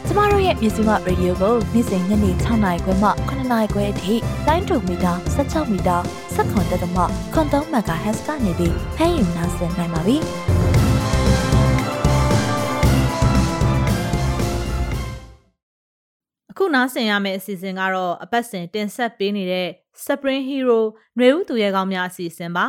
[0.08, 4.16] ကျမတို့ရဲ့မြစီမရေဒီယိုကိုနေ့စဉ်ညနေ6နာရီခွဲမှ9နာရီခွဲအထိ
[4.48, 5.98] တိုင်းတူမီတာ16မီတာ
[6.36, 6.98] 7.3တက်သမ
[7.34, 10.18] ခွန်3မဂါဟက်စ်ကနေပြီးဖမ်းယူနိုင်စင်နိုင်ပါပြီ။
[16.51, 19.69] အခုနားဆင်ရမယ့်အစီအစဉ်ကတော့အပတ်စဉ်တင်ဆက်ပေးနေတဲ့
[20.05, 20.81] Spring Hero
[21.17, 22.67] ຫນွေဦးသူရဲကောင်းများအစီအစဉ်ပါ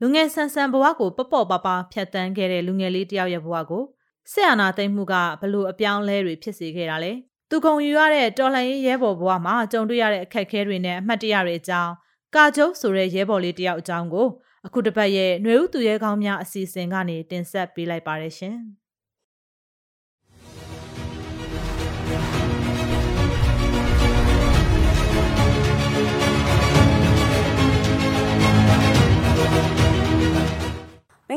[0.00, 3.84] လူငယ်ဆန်ဆန်ဘဝကိုပပော့ပါပါဖြတ်တန်းခဲ့တဲ့လူငယ်လေးတယောက်ရဲ့ဘဝကို
[4.32, 7.12] ဆက်အာနာသိမ့်မှုကဘလို့အပြောင်းလဲတွေဖြစ်စေခဲ့တာလဲ
[7.50, 11.92] သူခုံယူရတဲ့တော်လှန်ရေးရဲဘော်ဘဝမှာကြုံတွေ့ရတဲ့အခက်အခဲတွေနဲ့အမှတ်တရတွေအကြောင်း
[12.34, 14.28] ကာကျုပ်ဆိုတဲ့ရဲဘော်လေးတယောက်အကြောင်းကို
[14.66, 18.56] အခုတစ်ပတ်ရဲ့ຫນွေဦးသူရဲကောင်းများအစီအစဉ်ကနေတင်ဆက်ပေးလိုက်ပါတယ်ရှင်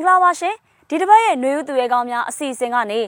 [0.03, 0.55] င်္ဂလာပါရှင်
[0.89, 3.01] ဒီတစ်ပတ်ရဲ့ຫນွေဦးသူရဲကောင်းများအစီအစဉ်ကနေ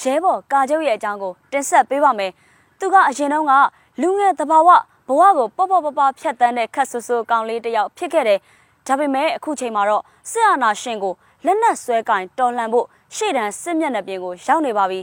[0.00, 2.32] ရဲဘော်ကာကျုပ်ရဲ့အကြောင်းကိုတင်ဆက်ပေးပါမယ်
[2.80, 3.52] သူကအရင်တုန်းက
[4.00, 4.68] လူငယ်တဘာဝ
[5.06, 8.38] ဘဝကိုပေါ့ပေါ့ပပဖြတ်တန်းတဲ့ခက်ဆူဆူကောင်လေးတစ်ယောက်ဖြစ်ခဲ့တယ်
[8.86, 11.14] ဒါပေမဲ့အခုချိန်မှာတော့စစ်အာဏာရှင်ကို
[11.46, 12.86] လက်နက်ဆွဲကင်တော်လှန်ဖို့
[13.16, 15.00] ရှေ့တန်းစစ်မျက်နှာပြင်ကိုရောက်နေပါပြီ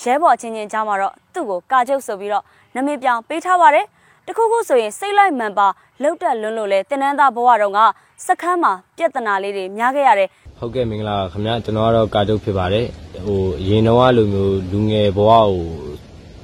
[0.00, 3.86] ရဲဘော်ချင်းချင်းကြားမှာတော့သူ့ကိုကာကျုပ်ဆိုပြီးတော့နမည်ပြောင်ပေးထားပါတယ်
[4.26, 5.66] တခုခုဆိုရင်စိတ်လိုက်မှန်ပါ
[6.02, 7.80] လှုပ်တက်လွန်းလို့လဲတင်နန်းသားဘဝတုန်းက
[8.26, 10.28] စခန်းမှာပြဿနာလေးတွေများခဲ့ရတယ်
[10.64, 12.86] ဟုတ်ကဲ့မင်္ဂလာပါခင်ဗျာကျွန်တော်ကတော့ကာတုတ်ဖြစ်ပါတယ်
[13.26, 15.32] ဟိုအရင်တော့လိုမျိုးလူငယ်ဘဝ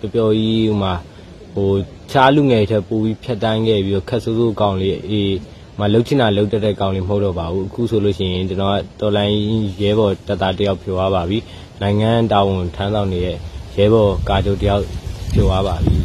[0.00, 0.94] ကိုပျော်ပျော်ကြီးဟိုမှာ
[1.54, 1.70] ဟို
[2.10, 5.34] ခြားလူငယ်ချက်ပို့ပြီးဖြတ်တန်းခဲ့ပြီးတော့ခက်ဆိုးဆိုးကောင်းလေးအေး
[5.78, 9.36] မလှုပ်ချင်တာလှုပ်တတ်တဲ့ကောင်းလေးမဟုတ်တော့ပါဘူးအခုဆိုလို့ရှိရင်ကျွန်တော်ကတော်လိုင်း
[9.80, 11.38] ရဲဘော်တပ်သားတယောက်ဖြစ်သွားပါပြီ
[11.82, 13.36] နိုင်ငံတာဝန်ထမ်းဆောင်နေတဲ့
[13.76, 14.82] ရဲဘော်ကာတုတ်တယောက်
[15.32, 15.96] ဖြစ်သွားပါပြီ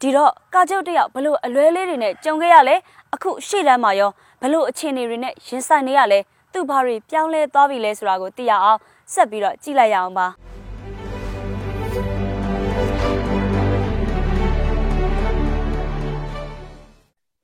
[0.00, 2.76] ဒီတော့ကာကျုပ်တယောက်ဘလို့အလွဲလေးတွေနဲ့ကြုံခဲ့ရလဲ
[3.14, 4.10] အခုရှေ့တန်းမှာရော
[4.42, 6.20] ဘလို့အခြေအနေတွေနဲ့ရင်ဆိုင်နေရလဲ
[6.56, 8.80] သူ့ဘာတွေပြောင်းလဲသွားပြီလဲဆိုတာကိုသိရအောင်
[9.14, 10.26] ဆက်ပြီးတော့ကြည့်လိုက်ရအောင်ပါ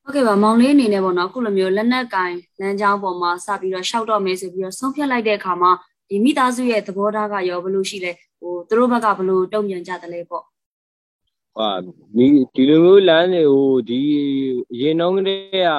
[0.05, 5.71] ဟုတ်ကဲ့ပါမောင်လေးအနေနဲ့ပေါ့နော်အခုလိုမျိုးလက်နက်ကင်လမ်းကြောင်းပေါ်မှာစပြီးတော့ရှောက်တော့မယ်ဆိုပြီးတော့ဆုံးဖြတ်လိုက်တဲ့အခါမှာ
[6.09, 10.45] ဒီမိသားစုရဲ့သဘောထားကရောဘယ်လိုရှိလဲဟိုသူတို့ဘက်ကဘယ်လိုတုံ့ပြန်ကြသလဲပေါ့
[11.57, 11.69] ဟာ
[12.17, 14.01] ဒီဒီလိုမျိုးလမ်းတွေကိုဒီ
[14.73, 15.71] အရင်တုန်းကတည်းက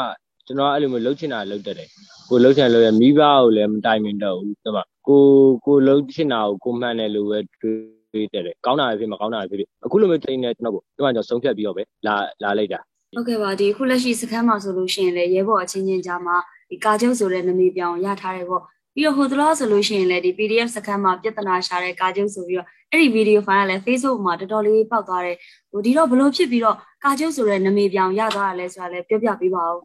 [0.46, 1.90] ကျွန်တော်အဲ့လိုမျိုးလှုပ်ချင်တာလှုပ်တတ်တယ်
[2.30, 5.24] ကိုလှုပ်ချင်လို့ရမိဘကိုလည်းမတိုင်မင်တော့ဘူးဟုတ်ပါကို
[5.66, 12.80] ကိုလှုပ်ချင်တာကိုကိုမှန်တယ်လို့ပဲတွေးတယ်ကောင်းတာဖြစ်မကောင်းတာဖြစ်ဖြစ်အခုလိုမျိုးတိတ်နေကျွန်တော်ကိုဒီမှာကျွန်တော်ဆုံးဖြတ်ပြီးတော့ပဲလာလာလိုက်တာ
[13.16, 16.36] ဟုတ်ကဲ့ပါဒီအခုလက်ရှိစခန်းမှာဆိုလို့ရှိရင်လည်းရဲဘော်အချင်းချင်းကြားမှာ
[16.70, 18.62] ဒီကာကျုပ်ဆိုတဲ့နာမည်ပြောင်းရထားတယ်ပေါ့
[18.96, 25.38] ပြီးတော့ဟိုတလားဆိုလို့ရှိရင်လည်းဒီ PDF စခန်းမှာပြဿနာရှာတဲ့ကာကျုပ်ဆိုပြီးတော့အဲ့ဒီဗီဒီယိုဖိုင်ကလည်း Facebook မှာတော်တော်လေးပေါက်သွားတယ်
[25.72, 29.80] ဟိုဒီတော့ဘလို့ဖြစ်ပြီးတော့ကာကျုပ်ဆိုတဲ့နာမည်ပြောင်းရသွားတာလဲဆိုတာလည်းပြောပြပေးပါဦး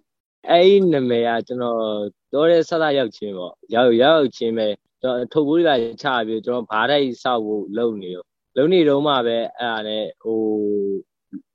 [0.46, 1.78] အဲ့ဒီနာမည်ကကျွန်တော်
[2.32, 4.66] တော့တဲ့ဆက်ဆက်ရောက်ချင်းပေါ့ရောက်ရောက်ချင်းပဲ
[5.02, 5.70] ကျွန်တော်ထုတ်ဖို့က
[6.02, 8.24] ချပြီးကျွန်တော်ဘားတိုက်ဆောက်ဖို့လုပ်နေရော
[8.56, 10.40] လုပ်နေတော့မှပဲအဲ့ဒါနဲ့ဟို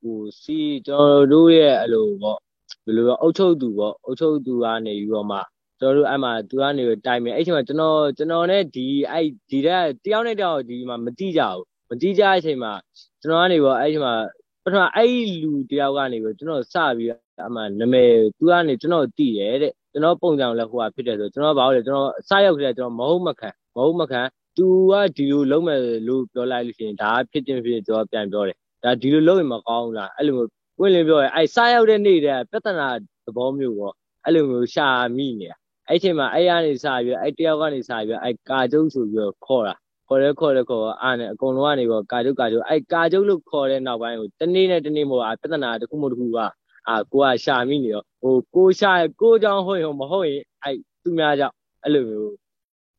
[0.01, 2.37] ဟိုစီကျွန်တော်တို့ရဲ့အဲ့လိုပေါ့
[2.85, 5.39] ဘယ်လိုအုတ်ချုပ်သူပေါ့အုတ်ချုပ်သူကနေပြီးတော့မှ
[5.79, 12.73] ကျွန်တော်တို့အဲ့မှာသူကနေတိုင်မယ်အဲ့ချိန်မှာကျွန်တော်ကျွန်တော်နဲ့ဒီအဲ့ဒီတဲ့တယောက်နဲ့တယောက်ဒီမှာမတိကြဘူးမတိကြတဲ့အချိန်မှာ
[13.21, 14.15] ကျွန်တော်ကနေပေါ့အဲ့ချိန်မှာ
[14.63, 24.21] ပထမအဲ့လူတယောက်ကနေပြီးကျွန်တော်စပြီး အမှနာမည်သူကနေကျွန်တော်သိတယ်တဲ့ကျွန်တော်ပုံစံလည်းဟိုဟာဖြစ်တယ်ဆိုကျွန်တော်ဘာလို့လဲကျွန်တော်စရောက်ကြတယ်ကျွန်တော်မဟုတ်မခံမဟုတ်မခံ
[24.57, 32.87] तू ကဒီလိုလုံးမယ်လို့ပြောလိုက်လို့ရှိရင်ဒါဖြစ်တင်ဖြစ်ကျွန်တော်ပြန်ပြောတယ်ဒါဒီလိုလုပ်ရင်မကောင်းဘူးလားအဲ့လိုမျိုးပွင့်လင်းပြောရဲအဲ့စရောက်တဲ့နေ့တည်းပြဿနာ
[33.25, 33.93] သဘောမျိုးပေါ့
[34.25, 35.57] အဲ့လိုမျိုးရှာမိနေတာ
[35.89, 39.73] အဲ့ချိန်မှာအဲ့ရနေစပြီးအဲ့တယောက်ကနေစပြီးအဲ့ကာကျုပ်ဆိုပြီးခေါ်တာ
[40.07, 46.39] ခေါ်ရဲခေါ်ရဲခေါ်အားနဲ့အကုန်လုံးကနေပေါ့ကာကျုပ်ကာကျုပ်အဲ့ကာကျုပ်လို့ခေါ်တဲ့နောက်ပိုင်းကိုတနေ့နဲ့တနေ့မို့ပြဿနာတစ်ခုမှတစ်ခုက
[46.87, 48.91] အာကိုကရှာမိနေတော့ဟိုကိုရှာ
[49.21, 52.33] ကိုကြောင့်ဟုတ်ရင်မဟုတ်ရင်အဲ့သူများကြောင့်အဲ့လိုမျိုး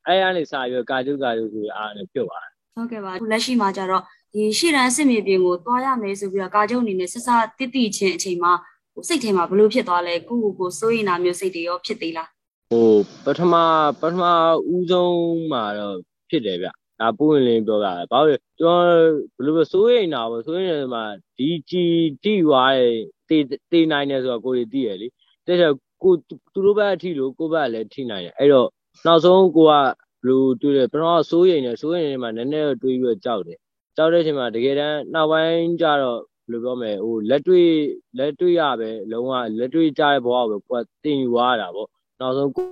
[0.07, 8.53] အဲ့ရနေစပြီးကာကျုပ်ကာကျုပ်ဆိုအားနဲ့ပြုတ်သွားဟုတ်ကဲ့ပါလက်ရှိမှာကျတော့ဒီရှေ့တန်းစစ်မြေပြင်ကိုသွားရမယ်ဆိုပြီးတော့ကာကျုပ်အနေနဲ့ဆက်ဆက်တိတိချင်းအချိန်မှာ
[8.95, 12.29] ဟိုစိတ်ထဲမှာဘလို့ဖြစ်သွားလဲကိုကိုကိုစိုးရင်နာမျိုးစိတ်တွေရောဖြစ်သေးလား
[12.71, 12.91] ဟို
[13.25, 13.55] ပထမ
[14.01, 14.25] ပထမ
[14.75, 15.19] ဦးဆုံး
[15.53, 15.97] မှာတော့
[16.31, 16.69] ဖြစ်တယ်ဗျ
[17.05, 18.81] ဒါပို့ရင်လင်းပြောတာဘာလို့ကျွန်
[19.45, 21.05] တော်ဘယ်လိုစိုးရိမ်တာပေါ့စိုးရိမ်နေမှာ
[21.37, 22.95] ဒီကြည်တိွားရဲ့
[23.29, 23.39] တေ
[23.73, 25.09] တေနိုင်တယ်ဆိုတော့ကိုယ်တွေသိရလေ
[25.47, 28.69] တဲ့ချက်ကိုသူတို့ဘက်အထိလို့ကိုယ့်ဘက်လည်းထိနိုင်တယ်အဲ့တော့
[29.07, 29.73] နောက်ဆုံးကိုက
[30.23, 33.59] ဘလို့တွေ့တယ်ပထမစိုးရိမ်နေစိုးရိမ်နေမှာနည်းနည်းတွေးပြီးတော့ကြောက်တယ်
[33.97, 37.71] ကြောက်တဲ့အချိန်မှာတကယ်တမ်းနောက်ပိုင်းကျတော့ဘယ်လိုပြောမလဲဟိုလက်တွေ့
[38.19, 41.89] လက်တွေ့ရပဲလုံးဝလက်တွေ့ကြတဲ့ဘဝကိုပဲကိုယ်တင်ယူရတာပေါ့
[42.21, 42.67] နောက်ဆုံးကို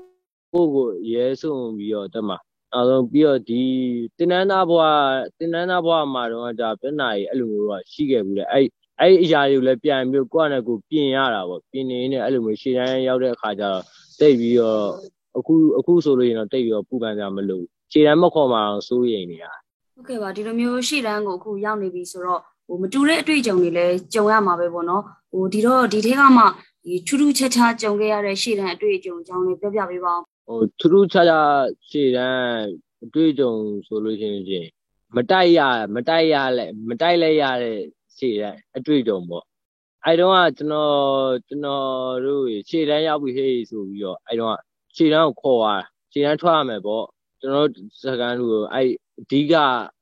[0.53, 2.39] ကိုကိုရဲဆုံးပြီးတော့တက်မှာ
[2.73, 3.63] နောက်ဆုံးပြီးတော့ဒီ
[4.19, 4.83] တင်နန်းသားဘဝ
[5.39, 8.67] တင်နန်းသားဘဝမှာတော့ဒါပြနာကြီးအဲ့လိုမျိုးကရှိခဲ့ဘူးလေအဲ့
[9.01, 13.83] အဲ့အရာတွေကိုလည်းပြန်ပြီးကိုယ့်အနေကိုပြင်ရတာပေါ့ပြင်နေနေအဲ့လိုမျိုးရှေ့တန်းရောက်တဲ့အခါကျတော့
[14.21, 14.85] တိတ်ပြီးတော့
[15.39, 19.45] အခုအခုဆိုလို့ရင်တော့တိတ်ပြီးတော့ပူပန်ကြမလို့ရှေ့တန်းမခေါ်မှအောင်စိုးရိမ်နေရ
[19.95, 26.45] ဟုတ်ကဲ့ပါဒီလိုမျိုးရှေ့တန်းကိုအခုရောက်နေပြီဆိုတော့ဟိုမတူတဲ့အတွေ့အကြုံတွေလည်းကြုံရမှာပဲပေါ့နော်ဟိုဒီတော့ဒီထဲကမှ
[26.85, 31.51] ဒီထူးထူးခြားခြားကြုံခဲ့ရတဲ့ရှေ့တန်းအတွေ့အကြုံအကြောင်းလေးပြောပြပေးပါဦး ဟိုထူးထူးခြားခြား
[31.89, 32.47] ရှေ့တန်း
[33.05, 33.53] အတွေ့အကြုံ
[33.87, 34.69] ဆိုလို့ရှိရင်ချင်း
[35.17, 35.61] မတိုက်ရ
[35.95, 37.79] မတိုက်ရလဲမတိုက်လဲရတဲ့
[38.17, 39.45] ရှေ့တန်းအတွေ့အကြုံပေါ့
[40.05, 40.95] အဲတုန်းကကျွန်တော်
[41.49, 44.59] ကျွန်တော်တို့ရှေ့တန်းရောက်ပြီဟေးဆိုပြီးတော့အဲတုန်းက
[44.97, 47.05] ရှေ့တန်းကိုခေါ်သွားရှေ့တန်းထွက်ရမယ်ပေါ့
[47.41, 47.69] ကျွန်တော်
[48.03, 48.83] စကန်လူကိုအဲ
[49.21, 49.55] အဓိက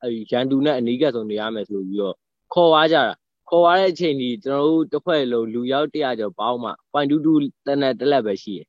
[0.03, 2.15] အဲရန်သူနဲ့အနီးကပ်ဆုံးနေရမယ်ဆိုပြီးတော့
[2.55, 3.05] ခေါ်သွားကြတာ
[3.51, 8.67] ခေါ်သွားတဲ့အချိန်ကြီးကျွန်တော်တို့တစ်ဖွဲ့လုံးလူရောက်100ကျော်ပေါင်းမှ0.22တနက်တစ်လက်ပဲရှိတယ်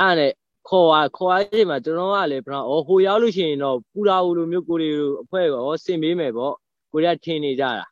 [0.00, 0.32] အဲ့နဲ့
[0.68, 4.90] ခေါ်သွားခေါ်သွားချိန်မှာကျွန်တော်ကလည်းဘယ်တော့ဟိုရောက်လို့ရှိရင်တော့ပူလာဦးလိုမျိုးကိုတွေ
[5.22, 6.54] အဖွဲ့ရောဆင်ပေးမယ်ပေါ့
[6.92, 7.84] ကိုတွေကထင်နေကြတာ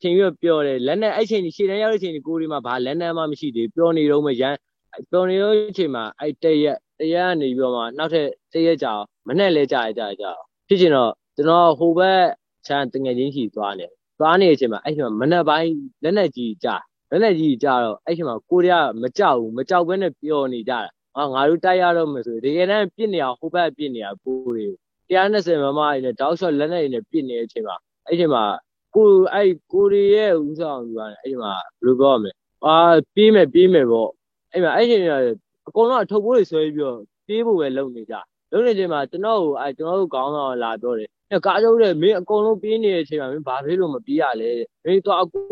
[0.00, 4.54] ထင်ပြီးပြောတယ်လက်နဲ့အဲ့ချိန်ကြီးရှေ့တန်းရောက်တဲ့ချိန်ကြီးကိုတွေမှာဘာလက်နဲ့မှမရှိသေးပြောနေတော့မှရန်
[5.10, 8.92] ပြောနေတော့ချိန်မှာအဲ့တရက်တရက်ကနေပြီးတော့မှနောက်ထပ်တရက်ကြာ
[9.28, 10.30] မနဲ့လဲကြာကြာကြာ
[10.68, 12.22] ဖြစ်ချင်တော့ကျွန်တော်ဟိုဘက်
[12.66, 13.86] ချမ်းတငယ်ချင်းရှိသွားနေ
[14.18, 15.70] သွားနေတဲ့အချိန်မှာအဲ့ချိန်မှာမနဲ့ပိုင်း
[16.02, 16.74] လက်နဲ့ကြီးကြာ
[17.10, 20.78] လက်နဲ့ကြီးကြာတော့အဲ့ချိန်မှာကိုတွေကမကြောက်ဘူးမကြောက်ဘဲနဲ့ပျော်နေကြတာ
[21.16, 24.66] ဟာငါတို့တိုက်ရတော့မယ်ဆိုတကယ်တမ်းပြစ်နေအောင်ဟိုဘက်ပြစ်နေအောင်ပိုးတွေ
[25.08, 28.44] 120မမတွေနဲ့တောက်လျှော့လက်နဲ့တွေနဲ့ပြစ်နေတဲ့အချိန်မှာအဲ့ချိန်မှာ
[28.94, 32.32] ကိုအဲ့ကိုရီရဲ့ဦးဆောင်ယူရတယ်အဲ့ချိန်မှာဘယ်လိုပြောရမလဲ
[32.64, 32.76] အာ
[33.14, 34.10] ပြေးမယ်ပြေးမယ်ပေါ့
[34.52, 35.12] အဲ့မှာအဲ့ချိန်က
[35.68, 38.14] အကုန်လုံးအထုပ်ပိုးတွေဆွဲပြီးတော့ပြေးဖို့ပဲလုပ်နေကြ
[38.52, 41.08] လုပ်နေချိန်မှာကျွန်တော်ကိုအဲ့ကျွန်တော်တို့ကောင်းဆောင်လာပြောတယ်။
[41.46, 44.50] ကားကျုပ်တဲ့မင်းအကုန်လုံးပြေးနေတဲ့အချိန်မှာမင်းဘာဖြစ်လို့မပြေးရလဲ။
[44.84, 45.44] မင်းတော့အကို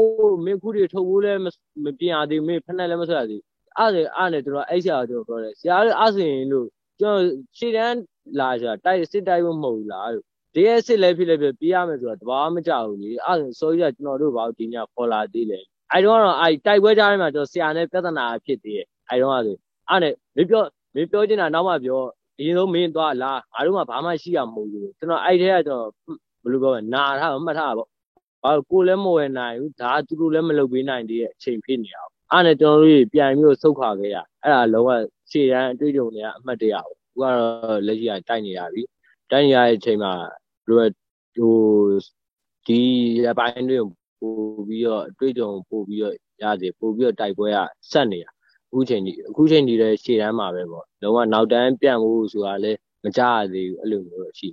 [0.44, 1.40] မင်းခုတွေထုတ်ဖို့လည်း
[1.84, 3.46] မပြင်ရသေးဘူးမင်းဖက်နဲ့လည်းမဆက်ရသေးဘူး။
[3.78, 6.66] အဲ့ဒါအဲ့နဲ့ကျွန်တော်အဲ့ဆရာတို့ပြောတယ်။ဆရာတို့အဲ့ဆိုရင်လို့
[7.00, 7.26] ကျွန်တော်
[7.58, 7.98] ရှေ့တန်း
[8.40, 15.58] လာကြတိုက်စစ်တိုက်ဖို့မဟုတ်ဘူးလားလို့ဒီရဲ့စစ်လည်းဖြစ်လည်းဖြစ်ပြေးရမယ်ဆိုတော့တဘာမှမကြောက်ဘူးလေ။အဲ့ဆိုဆိုကြီးကကျွန်တော်တို့ဘာလို့ဒီညခေါ်လာသေးလဲ။
[15.92, 19.56] အဲ့တော့တော့အဲ့တိုက်ပွဲကြားထဲမှာကျွန်တော်ဆရာနဲ့ပြဿနာဖြစ်သေးတယ်။အဲ့တော့ဆို
[19.90, 20.62] အဲ့နဲ့မင်းပြော
[20.94, 22.02] မင်းပြောချင်တာနောက်မှပြော
[22.38, 25.86] အရင်ဆုံးမင်းသွားလားငါတို့မှဘာမှရှိရမဟုတ်ဘူးကျွန်တော်အဲ့ထဲကကျွန်တော်
[26.42, 27.88] ဘယ်လိုပြောမလဲနာထားမှတ်ထားပေါ့
[28.42, 34.90] ဘာလို့ကိုလည်းမဝယ်နိုင်ဘူးဒါသူတို့လည်းမလုပ်ပေးနိုင်တဲ့အချိန်ဖြစ်နေအောင် အဲ့နဲ့ကျွန်တော်တို့ပြန်ပြီးတော့ဆုတ်ခွာခဲ့ရအဲ့ဒါလုံးဝ
[35.30, 38.82] ခြေတန်းအတွေ့အကြုံတွေကအမှတ်တရပေါ့သူကတော့လက်ရှိကတိုက်နေရပြီ
[39.30, 40.12] တိုက်နေရတဲ့အချိန်မှာ
[40.66, 40.88] ဘယ်လို
[41.36, 41.56] ဟို
[42.66, 42.80] ဒီ
[43.24, 43.78] ရပိုင်းတွေ
[44.20, 47.58] ပို့ပြီးတော့အတွေ့အကြုံပို့ပြီးတော့ရစေပို့ပြီးတော့တိုက်ပွဲက
[47.90, 48.30] ဆက်နေတာ
[48.70, 54.48] အခုချိန်ကြီးအခုချိန်ကြီးလည်းရှေ့တန်းမှာပဲပေါ့လုံးဝနောက်တန်းပြန့်ဖို့ဆိုတာလည်းမကြရသေးဘူးအဲ့လိုမျိုးရှိ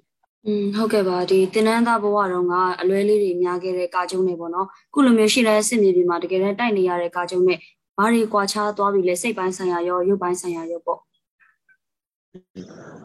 [0.46, 7.60] อืมဟုတ်ကဲ့ပါဒီတင်နန်းသားဘဝတော့ကအလွဲလေးတွေများခဲ့တဲ့ကာကျုံနဲ့ပေါ့နော်ခုလိုမျိုးရှေ့တိုင်းစစ်မြေပြင်မှာတကယ်တမ်းတိုက်နေရတဲ့ကာကျုံနဲ့
[7.98, 11.00] ဘာတွေကွာခြားသွားပြီလဲစိတ်ပိုင်းဆိုင်ရာရောရုပ်ပိုင်းဆိုင်ရာရောပေါ့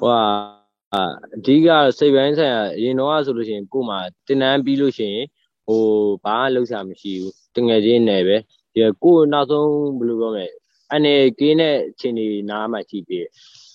[0.01, 0.99] ဟိုအ
[1.37, 5.27] အဓိကစိတ်ပိုင်းဆိုင်ရာအရင်တော့ဆိုလို့ရှိရင်ကို့မှာတင်နန်းပြီးလို့ရှိရင်
[5.67, 5.83] ဟို
[6.25, 8.37] ဘာမှလုပ်စားမရှိဘူးတငယ်ချင်းနယ်ပဲ
[8.73, 10.47] ဒီကို့နောက်ဆုံးဘယ်လိုပြောမလဲ
[10.95, 13.21] အနေကင်းတဲ့အချိန်ကြီးနားမှရှိပြီ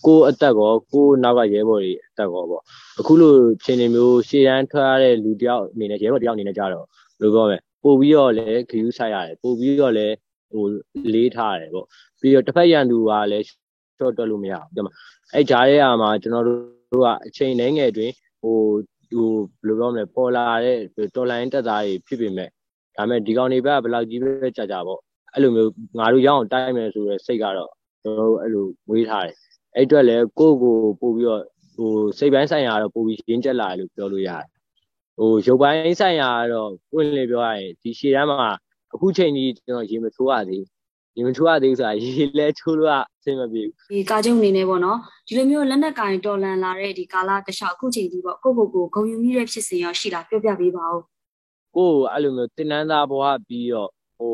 [0.05, 2.61] ကိုအသက်ကောကိုနောက်ကရဲဘော်တွေအသက်ကောပေါ့
[2.99, 3.33] အခုလို
[3.65, 6.85] ချိန်တွေမျိုးရှေ့တန်းထွက်ရတဲ့လူတယောက်အနေနဲ့ရဲဘော်တယောက်အနေနဲ့ကြတော့
[7.19, 10.15] ဘယ်လိုပြောမလဲပို့ပြီးတော့လည်းခရူးဆိုင်ရတယ်ပို့ပြီးတော့လည်း
[10.51, 10.65] ဟို
[11.13, 11.85] လေးထားရတယ်ပေါ့
[12.19, 13.45] ပြီးတော့တစ်ဖက်ရန်သူကလည်း
[13.97, 14.93] short တွက်လို့မရဘူးဒီမှာ
[15.33, 18.57] အဲ့ဂျားရဲ့အားမှာကျွန်တော်တို့ကအချိန်နှဲငယ်တွင်ဟို
[19.11, 19.29] ဟို
[19.61, 20.77] ဘယ်လိုပြောမလဲပေါ်လာတဲ့
[21.15, 22.49] တော်လိုင်းတက်သားတွေဖြစ်ပေမဲ့
[22.95, 24.99] ဒါပေမဲ့ဒီကောင်တွေဘက်ကဘယ်လောက်ကြီးပဲကြာကြာပေါ့
[25.33, 27.71] အဲ့လိုမျိုးငါတို့ရအောင်တိုက်မယ်ဆိုတဲ့စိတ်ကတော့
[28.03, 29.35] ကျွန်တော်တို့အဲ့လိုဝေးထားတယ်
[29.75, 31.43] အဲ့အတွက်လည်းကိုယ့်ကိုပို့ပြီးတော့
[31.75, 34.45] ဟိုစိတ်ပိုင်းဆိုင်ရာတော့ပို့ပြီးရင်းကျက်လာတယ်လို့ပြောလို့ရတယ်
[35.17, 38.49] ဟိုရုပ်ပိုင်းဆိုင်ရာကတော့ပွင့်လင်းပြောရရင်ဒီရှေ့တန်းမှာ
[38.93, 44.97] အခုချိန်ကြီးကျွန်တော်ရေမထိုးရသေးဘူးရေမထိုးရသေးဘူးဆိုတာရေလဲထိုးလို့အဆင်မပြေဘူးဒီကာကျုံအနေနဲ့ပေါ့နော်
[45.27, 51.01] ဒီလိုမျိုးလက်နက်ကင်တော်လန်လာတဲ့ဒီကာလတစ်လျှောက်အခုချိန်ကြီးပေါ့ကိုကိုကိုဂုံယူမိတဲ့ဖြစ်စဉ်ရောရှိတာပြောပြပေးပါဦး
[51.75, 54.33] ကိုယ်အဲ့လိုမျိုးတင်နန်းသားဘဝပြီးတော့ဟို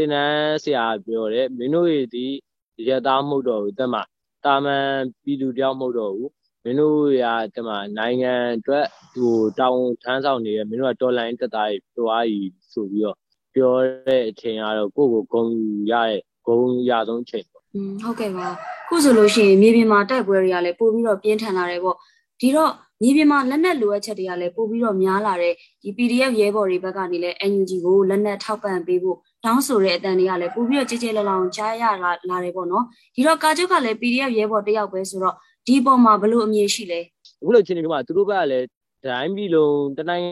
[0.00, 2.26] တင်နန်းဆရာပြောတယ်မင်းတို့ရဲ့ဒီ
[2.88, 4.02] ရသားမဟုတ်တော့ဘူးတက်မှာ
[4.44, 4.86] တာမန်
[5.22, 6.30] ပြည်သူတယောက်မဟုတ်တော့ဘူး
[6.64, 7.24] မင်းတို့ရ
[7.54, 13.16] တက်မှာနိုင်ငံအတွက်ဟိုတောင်းထမ်းဆောင်နေရမင်းတို့ကတော်လိုင်းတက်သားကြီးတွားကြီးဆိုပြီးတော့
[13.54, 13.74] ပြော
[14.06, 18.46] တဲ့အချိန်ကတော့ကိုယ့်ကိုဂုံယူရတဲ့ဂုံရဆုံးချိန်ပေါ့อืมဟုတ်ကဲ့ပါ
[18.88, 21.96] ခုဆိုလို့ရှိရင်မြေပြင်မှာတိုက်ပွဲတွေကလည်းပို့ပြီးတော့ပြင်းထန်လာတယ်ပေါ့
[22.40, 22.72] ဒီတော့
[23.02, 32.84] မြေပြင်မှာလက်နက်လိုအပ်ချက်တွေကလည်းပို့ပြီးတော့များလာတဲ့ဒီ PDF ရဲဘော်တွေဘက်ကနေလည်း NUG ကိုလက်နက်ထောက်ပံ့ပေးဖို့ တောင်းဆိုတဲ့အတန်တွေကလည်းပို့ပြီးတော့ကြည်ကြဲလလောင်ကြားရလာလာတယ်ပေါ့နော်
[33.14, 35.34] ဒီတော့ကာကျုပ်ကလည်း PDF ရဲဘော်တစ်ယောက်ပဲဆိုတော့
[35.66, 37.00] ဒီအပေါ်မှာဘလို့အမြင်ရှိလဲ
[37.40, 38.66] အခုလိုချင်းနေကမှသူတို့ဘက်ကလည်း
[39.04, 40.24] ဒိုင်းပြည်လုံးတနိုင်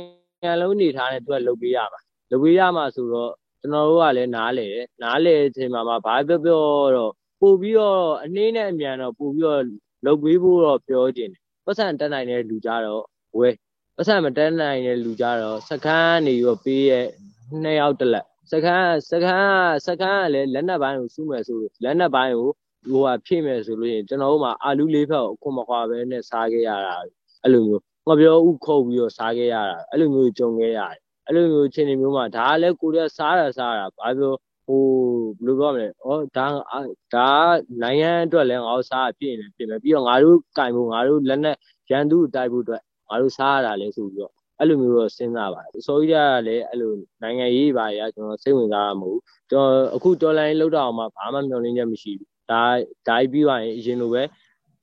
[0.45, 2.01] ငံလုံးနေထားတဲ့သူကလုပ်ပေးရမှာ
[2.31, 4.69] လုပ်ပေးရမှာဆိုတော့ကျွန်တော်တို့ကလည်းနားလေ
[5.03, 6.63] နားလေအချိန်မှာမှဘာပြောပြော
[6.97, 9.63] တော့ပို့ပြီးတော့အနှင်းနဲ့အမြန်တော့ပို့ပြီးတော့
[10.05, 13.05] လုတ်ပေးဖို့တော့ပြောခြင်းတယ်ပတ်စံတက်နိုင်တဲ့လူကြတော့
[13.39, 13.49] ဝဲ
[13.97, 17.07] ပတ်စံမတက်နိုင်တဲ့လူကြတော့စကန်းနေရောပေးရဲ့
[17.63, 22.51] နှစ်ယောက်တက်လက် စကန်းစကန်းစကန်းကလည်းလက်နက်ပိုင်းကိုစုမယ်ဆိုလက်နက်ပိုင်းကို
[22.91, 26.95] ဟိုဟာဖြည့်မယ်ဆိုလို့ရင်ကျွန်တော်တို့မှာအာလူလေးဖက်ကိုအခွန်မခွာပဲနဲ့စားခဲ့ရတာ
[27.43, 34.35] အဲ့လိုမျိုးငါပြောဥခုတ်ပြီးတော့စားခဲ့ရတာအဲ့လိုမျိုးကြုံခဲ့ရတယ်အဲ့လိုမျိုးအခြေအနေမျိုးမှာဒါကလည်းကိုယ်ကစားတာစားတာဘာပြော
[34.67, 34.83] ဟို
[35.39, 36.47] ဘယ်လိုပြောမလဲဩဒါ
[37.15, 37.31] ဒါ
[37.83, 41.57] နိုင်ငံအတွက်လည်းငါတို့စားအဖြစ်နေဖြစ်မယ်ပြီးတော့ငါတို့ကင်ဖို့ငါတို့လက်နဲ့
[41.91, 46.93] ရန်သူတိုက်ဖို့အတွက်ငါတို့စားရတာလဲဆိုပြီးတော့ အဲ့လိုမျိုးတော့စဉ်းစားပါတယ်ဆိုကြီးကလည်းအဲ့လို
[47.23, 52.63] နိုင်ငံရေးပါရကျွန်တော်စိတ်ဝင်စားမှာမဟုတ်ကျွန်တော်အခုတော်လိုင်းလောက်တော့မှဘာမှမျှော်လင့်ချက်မရှိဘူးဒါ
[53.09, 54.23] ဒါပြီးသွားရင်အရင်လိုပဲ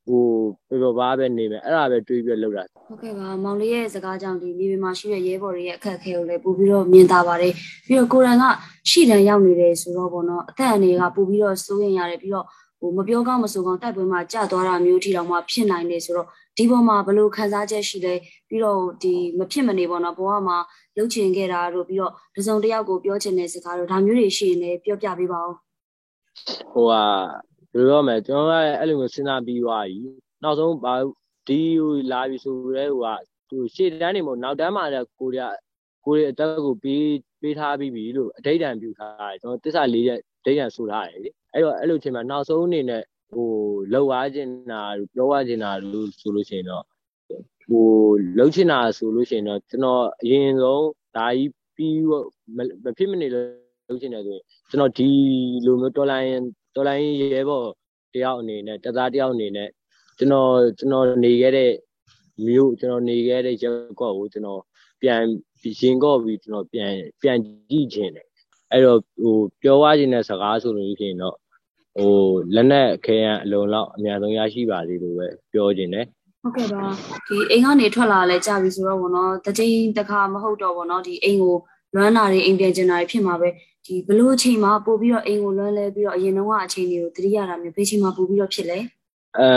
[0.07, 0.23] ဟို
[0.69, 7.53] ပြပပါပဲနေမယ်အဲ့ဒါပဲတွေးပြီးလောက်တာဟုတ်ကဲ့ပါမောင်လေးရဲ့စကားကြောင့်ဒီမြေပြင်မှာရှိတဲ့ရဲဘော်တွေရဲ့အခက်အခဲကိုလည်းပို့ပြီးတော့မြင်သာပါတယ်
[7.87, 8.43] ပြီးတော့ကိုရန်က
[8.89, 12.45] ရှီတန်ရောက်နေတယ်ဆိုတော့ပေါ့နော်အသက်အန္တရာယ်ကပို့ပြီးတော့စိုးရင်ရတယ်ပြီးတော့
[12.79, 18.13] ဟိုမပြောကောင်းမဆိုကောင်းတိုက်ပွဲမှာကြာသွားတာမျိုးထီတောင်မှဖြစ်နိုင်တယ်ဆိုတော့ ဒီပေါ်မှာဘလို့ခံစားချက်ရှိလဲ
[18.49, 20.57] ပြီးတော့ဒီမဖြစ်မနေပေါ့နော်ဘဝမှာ
[20.95, 25.53] လှုပ်ချင်ခဲ့တာတို့ပြီးတော့တစုံတစ်ယောက်ကိုပြောချင်တဲ့စကားတို့ဒါမျိုးတွေရှိရင်လည်းပြောပြပေးပါဦး
[26.71, 27.03] ဟိုဟာ
[27.73, 29.99] ဘယ်လိုပြောမလဲကျွန်တော်ကအဲ့လိုမျိုးစဉ်းစားပြီးသွားပြီ
[30.43, 30.93] နောက်ဆုံးဘာ
[31.47, 35.55] ဒီဟိုလာပြီဆိုရဲဟိုကသူရှေ့တန်းနေမို့နောက်တန်းမှာလည်းကိုရီးယား
[36.05, 37.05] ကိုရီးအတက်ကိုပေး
[37.41, 43.49] ပေးထားပြီးပြီလို့အဋိဌံပြုထားတယ်ကျွန်တော်တစ္ဆာလေးရဲ့အဋိဌံဆိုထားတယ်လေအဲ့တော့အဲ့လိုချိန်မှာနောက်ဆုံးအနေနဲ့ ဟို
[43.93, 44.81] လောက်အားကျင်တာ
[45.13, 46.83] ပြောရကျင်တာလို့ဆိုလို့ရှိရင်တော့
[47.65, 47.85] ဟို
[48.37, 52.01] လှုပ်ချင်တာဆိုလို့ရှိရင်တော့ကျွန်တော်အရင်ဆုံးဒါကြီးပြီး
[52.83, 53.45] မဖြစ်မနေလို့
[53.87, 55.09] လှုပ်ချင်တယ်ဆိုရင်ကျွန်တော်ဒီ
[55.65, 56.31] လိုမျိုးတော်လိုင်း
[56.75, 57.67] တော်လိုင်းရဲဘော်
[58.13, 59.69] တယောက်အနေနဲ့တသားတယောက်အနေနဲ့
[60.17, 61.71] ကျွန်တော်ကျွန်တော်နေခဲ့တဲ့
[62.45, 64.61] မြို့ကျွန်တော်နေခဲ့တဲ့ရက်ကော့ကိုကျွန်တော်
[65.01, 65.21] ပြန်
[65.81, 67.37] ရင်ကော့ပြီးကျွန်တော်ပြန်ပြန်
[67.69, 68.27] ကြည့်ခြင်းတယ်
[68.71, 71.35] အဲ့တော့ဟိုပြောရခြင်းတဲ့စကားဆိုလို့ရှိရင်တော့
[71.97, 72.13] ဟို
[72.55, 76.05] လက်နဲ့ခဲရန်အလုံးလောက်အများဆုံးရရှိပါသေးလို့ပဲပြောခြင်းတယ်
[76.43, 76.83] ဟုတ်ကဲ့ပါ
[77.27, 81.55] ဒီအိမ်ကနေထွက်လာလဲကြာပြီဆိုတော့ဗောနော်တကြိမ်တစ်ခါမဟုတ်တော့ဗောနော်ဒီအိမ်ကို
[81.95, 83.49] လွမ်းလာတဲ့အိမ်ပြန်ကျင်တာဖြစ်မှာပဲ
[83.85, 88.77] ဒီဘလို့အချိန်မှာပို့ပြီးတော့အိမ်ကိုလွမ်းလဲပြီးတော့အရင်တော့အချိန်တွေကိုတတိယတာမျိုးဘယ်ချိန်မှာပို့ပြီးတော့ဖြစ်လဲ
[89.39, 89.49] အဲ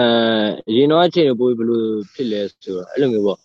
[0.68, 3.39] အရင်တော့အချိန်ကိုပို့ပြီးဘလို့ဖြစ်လဲဆိုတော့အဲ့လိုမျိုးပေါ့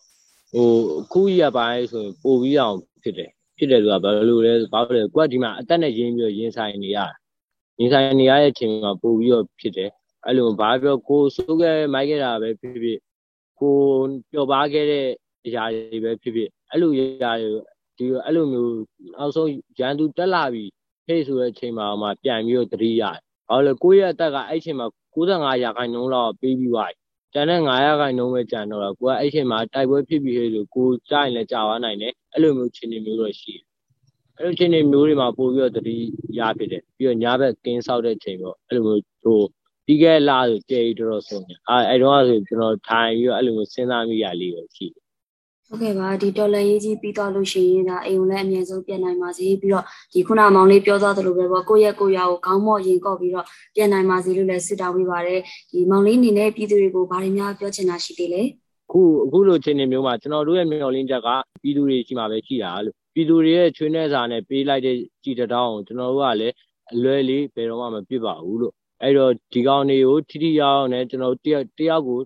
[0.51, 0.67] ဟို
[1.01, 7.07] အခုရပိုင်းဆိုရင်ပို့ပြီးအောင်ဖြစ်တယ်ဖြစ်တယ်ဆိုတာဘာလို့လဲဘာလို့လဲကိုကဒီမှာအသက်နဲ့ရင်းပြီးရင်ဆိုင်နေရတာ
[7.79, 9.89] ရင်ဆိုင်နေရတဲ့အချိန်မှာပို့ပြီးတော့ဖြစ်တယ်
[10.25, 12.99] အဲ့လိုဘာပြောကိုစိုးခဲ့မိုက်ခဲ့တာပဲဖြစ်ဖြစ်
[13.59, 13.75] ကို
[14.31, 15.07] ပျော်ပါခဲ့တဲ့
[15.45, 17.49] အရာတွေပဲဖြစ်ဖြစ်အဲ့လိုအရာတွေ
[17.97, 18.75] ဒီအဲ့လိုမျိုး
[19.13, 19.49] နောက်ဆုံး
[19.79, 20.65] ရန်သူတက်လာပြီ
[21.07, 23.19] ဟေ့ဆိုတဲ့အချိန်မှာမှပြန်ပြီးတော့တတိရတယ်။
[23.49, 26.97] ဘာလို့လဲကိုယ့်ရဲ့အသက်ကအဲ့ချိန်မှာ95ရာခိုင်နှုန်းလောက်ပေးပြီးသွားပြီ။
[27.33, 33.65] ကျန်တဲ့9ရာခိုင်နှုန်းပဲကျန်တော့တာကိုကအဲ့ချိန်မှာတိုက်ပွဲဖြစ်ပြီးဟေ့ဆိုကိုကြားရင်လည်းကြာသွားနိုင်တယ်။အဲ့လိုမျိုးခြေနေမျိုးတော့ရှိတယ်။
[34.39, 35.97] အဲ့လိုခြေနေမျိုးတွေမှာပို့ပြီးတော့တတိ
[36.39, 39.41] ရဖြစ်တယ်။ပြီးတော့ညဘက်ကင်းဆောက်တဲ့ချိန်ပေါ့အဲ့လိုမျိုးဟို
[39.85, 45.03] ပြီးခဲ့လာဆိုကြည်တော်တော်ဆုံးတယ်။အဲအဲ့တော့ဆိုကျွန်တော်ထိုင်ပြီးတော့အဲ့လိုမျိုးစဉ်းစားမိရလေးပဲရှိတယ်
[45.67, 55.39] ဟုတ်ကဲ့ပါဒီတော်လန်ရေးကြီးပြီးသွားလို့ရှိရင်ဒါအိမ်ကိုလည်းအမြဲဆုံးပြန်နိုင်ပါစေပြီးတော့ဒီခုနမောင်လေးပြောသွားသလိုပဲပေါ့ကိုယ့်ရဲ့ကိုယ်ရာကိုခေါင်းမော့ရင်ကော့ပြီးတော့ပြန်နိုင်ပါစေလို့လည်းဆုတောင်းပေးပါတယ်
[55.71, 58.41] ဒီမောင်လေးအနေနဲ့ပြည်သူတွေကိုဗားတွေများပြောချင်တာရှိသေးလဲ
[58.87, 61.29] အခုအခုလိုအခြေအနေမျိုးမှာကျွန်တော်တို့ရဲ့မျှော်လင့်ချက်က
[61.61, 66.55] ပြည်သူတွေရှိမှပဲရှိတာလို့ ပြည်သူတွေရဲ့ချွေးနှဲစာနဲ့ပေးလိုက်တဲ့ကြည်တောင်းကိုကျွန်တော်တို့ကလည်း
[66.93, 72.19] အလွယ်လေးဘယ်တော့မှမပြစ်ပါဘူးလို့အဲ့တော့ဒီကောင်တွေကိုထိထိရောက်အောင်နဲ့ကျွန်တော်တယောက်တယောက်ကို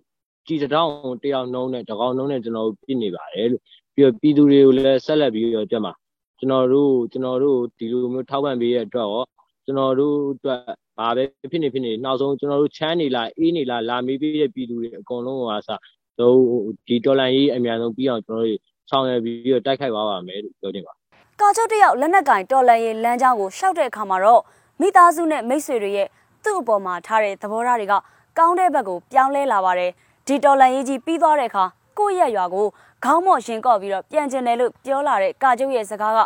[0.47, 0.91] ကြည်တောင်း
[1.23, 3.61] တယောက်နှုံးနဲ့တကောင်နှုံးနဲ့ကျွန်တော်ပြစ်နေပါတယ်လို့
[3.95, 5.93] ပြီးတော့ပြည်သူတွေကိုလည်းဆက်လက်ပြီးတော့ကြက်မှာ
[6.39, 9.25] ကျွန်တော်တို့ကျွန်တော်တို့ဒီလိုမျိုးထောက်ပံ့ပေးရအတွက်ရော
[9.65, 10.61] ကျွန်တော်တို့အတွက်
[10.99, 15.69] ဘာပဲဖြစ်နေဖြစ်နေနောက်ဆုံးကျွန်တော်တို့ချမ်းနေလားအေးနေလားလာမေးပေးတဲ့ပြည်သူတွေအကုန်လုံးကစ
[16.19, 16.37] တော့
[16.87, 20.93] ဒီတော်လန်ရေးအများဆုံးပြီးအောင်ကျွန်တော်တို့ ဆောင်ရွက်ပြီးတော့တိုက်ခိုက်ပါပါမယ်လို့ပြောချင်ပါ
[21.41, 24.41] ကာချုပ်တယောက်လက်နက်ကင်တော်လန်ရေးလမ်းကြောင်းကိုရှောက်တဲ့အခါမှာတော့
[24.81, 26.07] မိသားစုနဲ့မိတ်ဆွေတွေရဲ့
[26.43, 27.93] သူ့အပေါ်မှာထားတဲ့သဘောထားတွေက
[28.37, 29.91] ကောင်းတဲ့ဘက်ကိုပြောင်းလဲလာပါတယ်
[30.27, 31.63] ဒီတော်လန်ရေးကြီးပြီးသွားတဲ့အခါ
[31.97, 32.67] ကိုယ့်ရဲ့ရွာကို
[33.03, 36.19] ခေါင်းမော့ရင်ကော့ပြီးတော့ပြန်ကျင်တယ်လို့ပြောလာတဲ့ကာကျုပ်ရဲ့စကားက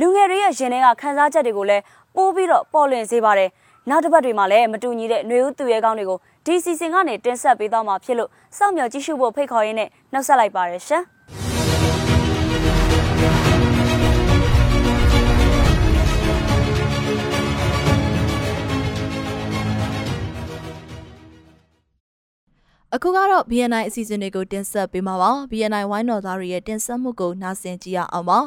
[0.00, 1.82] လူငယ်တွေရဲ့ရင်ထဲကခန်းစားချက်တွေကိုလည်း
[2.16, 3.50] ပိုးပြီးတော့ပေါ်လွင်စေပါတယ်
[3.88, 11.02] နောက်တစ်ပတ်တွေမှာလည်းမတူညီတဲ့ຫນွေဦးသူရဲကောင်းတွေကိုဒီစီစဉ်ကနေတင်ဆက်ပေးသွားမှာဖြစ်လို့စောင့်မျှော်ကြည့်ရှုဖို့ဖိတ်ခေါ်ရင်းနဲ့နှုတ်ဆက်လိုက်ပါရရှင်
[22.94, 28.38] အခုကတော့ BNI အစီအစဉ်တွေကိုတင်ဆက်ပေးမှာပါ BNI ဝိုင်းတော်သားတွေရဲ့တင်ဆက်မှုကိုနားဆင်ကြည့်ရအောင်ပါ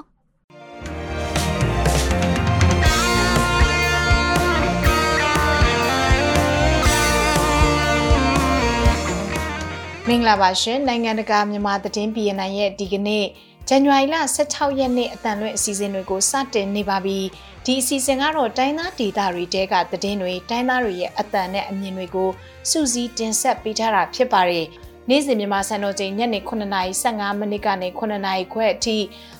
[10.08, 13.26] မင်္ဂလာပါရှင်နိုင်ငံတကာမြန်မာသတင်း BNI ရဲ့ဒီကနေ့
[13.68, 17.20] ဇဇန်နဝါရီလ16ရက်နေ့အတန်လွင့်အစီအစဉ်တွေကိုစတင်နေပါပြီ
[17.66, 22.30] ဒီအစီအစဉ်ကတော့တိုင်းသားဒေသတွေတဲကသတင်းတွေတိုင်းသားတွေရဲ့အတန်နဲ့အမြင်တွေကို
[22.70, 24.68] စူးစီးတင်ဆက်ပေးထားတာဖြစ်ပါတယ်
[25.10, 28.98] နေ့စဉ်မြန်မာစံတော်ချိန်ညနေ9:15မိနစ်ကနေ9:00ခွဲအထိ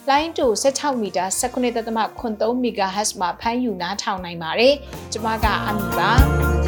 [0.10, 4.76] လိုင်းတူ16မီတာ19.3 MHz မှာဖမ်းယူနားထောင်နိုင်ပါတယ်။
[5.12, 6.61] ကျွန်မကအမီပါ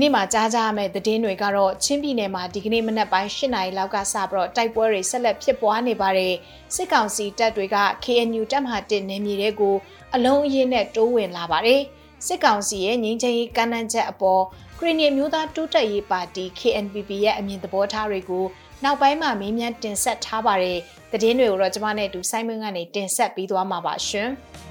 [0.00, 6.34] နေ့မှာကြားကြရမယ့်သတင်းတွေကတော့ချင်းပြည်နယ်မှာဒီကနေ့မနက်ပိုင်း၈နာရီလောက်ကစပြီးတော့တိုက်ပွဲတွေဆက်လက်ဖြစ်ပွားနေပါတယ်
[6.74, 9.76] စစ်ကောင်စီတပ်တွေက KNU တပ်မဟာ1နယ်မြေတွေကို
[10.14, 11.80] အလုံးအင်းနဲ့တိုးဝင်လာပါတယ်။
[12.26, 14.42] စစ်ကောင်စီရဲ့ငြိမ်းချမ်းရေးကမ်းလှမ်းချက်အပေါ်
[14.78, 18.44] ခရီးနီမျိုးသားတိုးတက်ရေးပါတီ KNPP ရဲ့အမြင်သဘောထားတွေကို
[18.84, 20.78] နောက်ပိုင်းမှာမေးမြန်းတင်ဆက်ထားပါတယ်။
[21.12, 24.30] သတင်းတွေကိုတော့ကျွန်မနဲ့အတူဆိုင်းမင်းကနေတင်ဆက်ပြီးသွားမှာပါရှင်။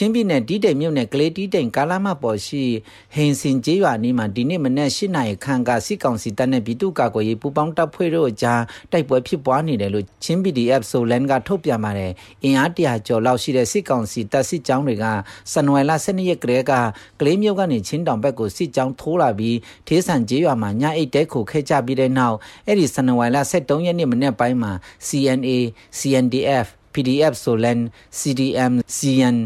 [0.00, 2.64] ချင်းပြည်နယ်တီးတိမ်မြို့နယ်ကလေးတီးတိမ်ကာလာမပေါ်ရှိ
[3.14, 12.12] ဟိန်စင်ကျေးရွာနီးမှာဒီနေ့မနက်၈နာရီခန့်ကစစ်ကောင်စီတပ်နဲ့ပြည်သူ့ကာကွယ်ရေးပူးပေါင်းတပ်ဖွဲ့တို့အကြားတိုက်ပွဲဖြစ်ပွားနေတယ်လို့ချင်း PDF ဆိုလန်ကထုတ်ပြန်ပါတယ်။
[12.44, 15.04] အင်အားတရာကျော်လောက်ရှိတဲ့စစ်ကောင်စီတပ်စစ်ကြောင်းတွေက
[15.52, 16.72] စနွယ်လ12ရက်ကလေးက
[17.20, 22.36] ကလေးမြို့ကနေချင်းတောင်ဘက်ကိုစစ်ကြောင်းထိုးလာပြီးထေးဆန်ကျေးရွာမှာညအိတ်တဲခုခဲ့ကြပြီးတဲ့နောက်
[22.66, 24.72] အဲ့ဒီစနွယ်လ73ရက်နေ့မနေ့ပိုင်းမှာ
[25.06, 25.50] CNA
[25.98, 27.80] CNDF PDF Solan
[28.18, 29.38] CDM CN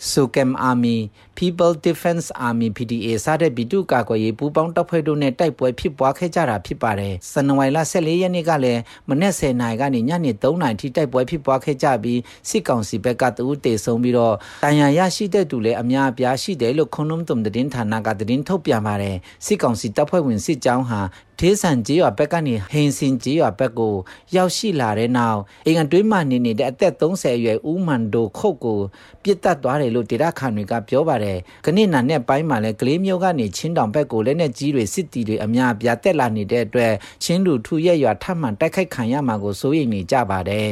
[0.00, 19.16] Sukem Army People Defense Army PDA စတဲ့ပြည်သူ့ကာကွယ်ရေးပူးပေါင်းတပ်ဖွဲ့တို့နဲ့တိုက်ပွဲဖြစ်ပွားခဲ့ကြတာဖြစ်ပါတယ်။စနဝိုင်လ14ရက်နေ့ကလည်းမနက်10:00နာရီကနေညနေ3:00နာရီထိတိုက်ပွဲဖြစ်ပွားခဲ့ကြပြီးစစ်ကောင်စီဘက်ကတူတေဆုံးပြီးတော့တန်ရာရရှိတဲ့သူလည်းအများအပြားရှိတယ်လို့ခွန်နုံတုံသတင်းဌာနကသတင်းထုတ်ပြန်ပါတယ်။
[19.46, 21.00] စစ်ကောင်စီတပ်ဖွဲ့ဝင်စစ်ကြောင်းဟာ
[21.42, 23.94] ဒေးဆန်ကျေးရွာဘက်ကနေဟိန်စင်ကျေးရွာဘက်ကို
[24.36, 28.80] ရောက်ရှိလာတဲ့နောက်အိမ်အတွင်းမှာနေနေတဲ့အသက်30အရွယ်ဦးမန်ဒိုခုတ်ကို
[29.22, 31.19] ပြစ်တက်သွားတယ်လို့ဒေတာခန်တွေကပြောပါတယ်။
[31.66, 36.92] ကနေ့နာနဲ့ပိုင်းမှာလဲကလေးမျိုးကနေချင်းတောင်ဘက်ကိုလက်နဲ့ကြီးတွေစစ်တီတွေအများအပြားတက်လာနေတဲ့အတွက်
[37.24, 40.70] ချင်းလူထုရဲ့ရွာထပ်မံတိုက်ခိုက်ခံရမှာကိုစိုးရိမ်နေကြပါတယ်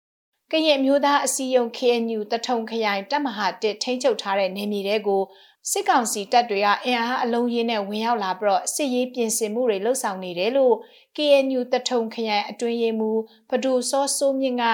[0.52, 5.22] ။ကရင်မျိုးသားအစည်းအရုံး KNU တထုံခရိုင်တပ်မဟာ1ထိန်းချုပ်ထားတဲ့နေမြေတွေကို
[5.70, 10.74] စစ်ကောင်စီတပ်တွေကအင်အားအလုံးရင်းနဲ့ဝင်ရောက်လာပြီးတော့စစ်ရေးပြင်ဆင်မှုတွေလှုပ်ဆောင်နေတယ်လို့
[11.16, 13.20] KNU တထုံခရိုင်အတွင်းရေးမှူး
[13.50, 14.64] ပဒူစောစိုးမြင့်က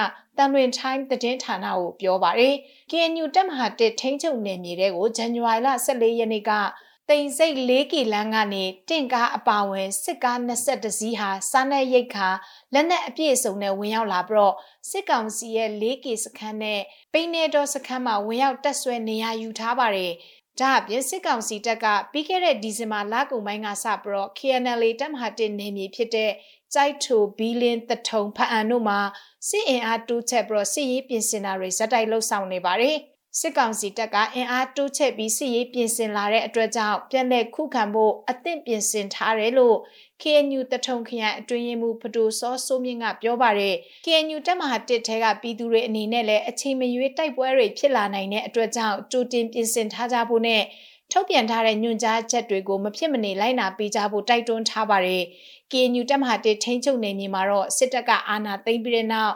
[0.41, 2.55] တန်လွင် time သတင်းဌာနကိုပြောပါတယ်။
[2.89, 6.51] KNU တပ်မဟာ1ထိန်းချုပ်နယ်မြေတွေကိုဇန်နဝါရီလ14ရက်နေ့က
[7.09, 12.29] တိန်စိတ်၄ကီလမ်းကနေတင့်ကားအပါဝင်စစ်ကား22စီးဟာစားနပ်ရိတ်ခါ
[12.73, 14.55] လက်နက်အပြည့်အစုံနဲ့ဝင်ရောက်လာပြီးတော့
[14.89, 16.81] စစ်ကောင်စီရဲ့၄ကီစခန်းနဲ့
[17.13, 20.13] ပိန်းနေတော်စခန်းမှာဝင်ရောက်တက်ဆွဲနေရယူထားပါတယ်
[20.59, 26.31] ဒါအပြင်စစ်ကောင်စီတပ်ကပြီးခဲ့တဲ့ဒီဇင်ဘာလကုန်ပိုင်းကစပြီးတော့ KNL တပ်မဟာ1နယ်မြေဖြစ်တဲ့
[26.75, 28.99] ကြိုက်ထိုဘီလင်းတထုံဖအံတို့မှာ
[29.49, 32.97] စစ်အင်အားတိုးချက်ပြီးတော့စစ်ရေးပြင်ဆင်တာတွေဇက်တိုက်လှုပ်ဆောင်နေပါတယ်
[33.39, 39.77] စစ်ကောင်စီတပ်ကအင်အားတိုးချဲ့ပြီးစစ်ရေးပြင်ဆင်လာတဲ့အတွက်ကြောင့်ပြည်내ခုခံဖို့အသင့်ပြင်ဆင်ထားတယ်လို့
[40.21, 50.63] KNU တထုံခရိုင်အတွင်းရေးမှူးဖတိုစောစိုးမြင့်ကပြောပါတယ် KNU တပ်မဟာတစ်ထဲကပြည်သူတွေအနေနဲ့လည်းအချိန်မရွေးတိုက်ပွဲတွေဖြစ်လာနိုင်တဲ့အတွက်ကြောင့်ကြိုတင်ပြင်ဆင်ထားကြဖို့နဲ့
[51.11, 55.23] ထုတ်ပြန်ထားတဲ့ညွှန်ကြားချက်တွေကိုမဖြစ်မနေလိုက်နာပေးကြဖို့တိုက်တွန်းထားပါတယ်။
[55.71, 59.35] KNU တပ်မဟာတစ်ထိန်းချုပ်နယ်မြေမှာတော့စစ်တပ်ကအာဏာသိမ်းပြီးတဲ့နောက်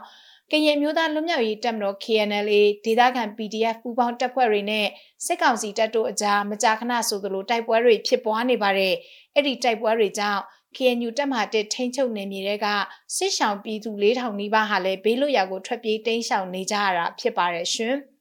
[0.52, 4.88] ကရင်မျိုးသားလွတ်မြောက်ရေးတပ်မတော် KNLA ဒေသခံ PDF ပူးပေါင်းတပ်ဖွဲ့တွေနဲ့
[5.26, 8.96] စစ်ကောင်စီတပ်တို့အကြားမကြာခဏဆိုသလိုတိုက်ပွဲတွေဖြစ်ပွားနေပါတယ်။
[9.36, 10.42] အဲ့ဒီတိုက်ပွဲတွေကြောင့်
[10.76, 12.68] KNU တပ်မဟာတစ်ထိန်းချုပ်နယ်မြေတွေက
[13.16, 17.96] စစ်ရှောင်ပြည်သူ4000နီးပါးဟာလည်းဘေးလွတ်ရာကိုထွက်ပြေးတိမ်းရှောင်နေကြရတာဖြစ်ပါတယ်ရှင်။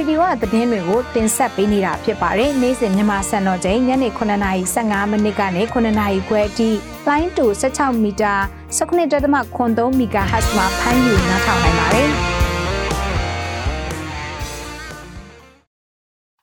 [0.00, 6.70] Radio ကသတင်းတွေကိုတင်ဆက်ပေးနေတာဖြစ်ပါတယ်။နေ့စဉ်မြန်မာစံတော်ချိန်ညနေ9:15မိနစ်ကနေ9:00ခွဲအထိ
[7.06, 8.34] လိုင်းတူ16မီတာ
[8.76, 12.08] 19.3 MHz မှာဖမ်းယူနားထောင်နိုင်ပါတယ်။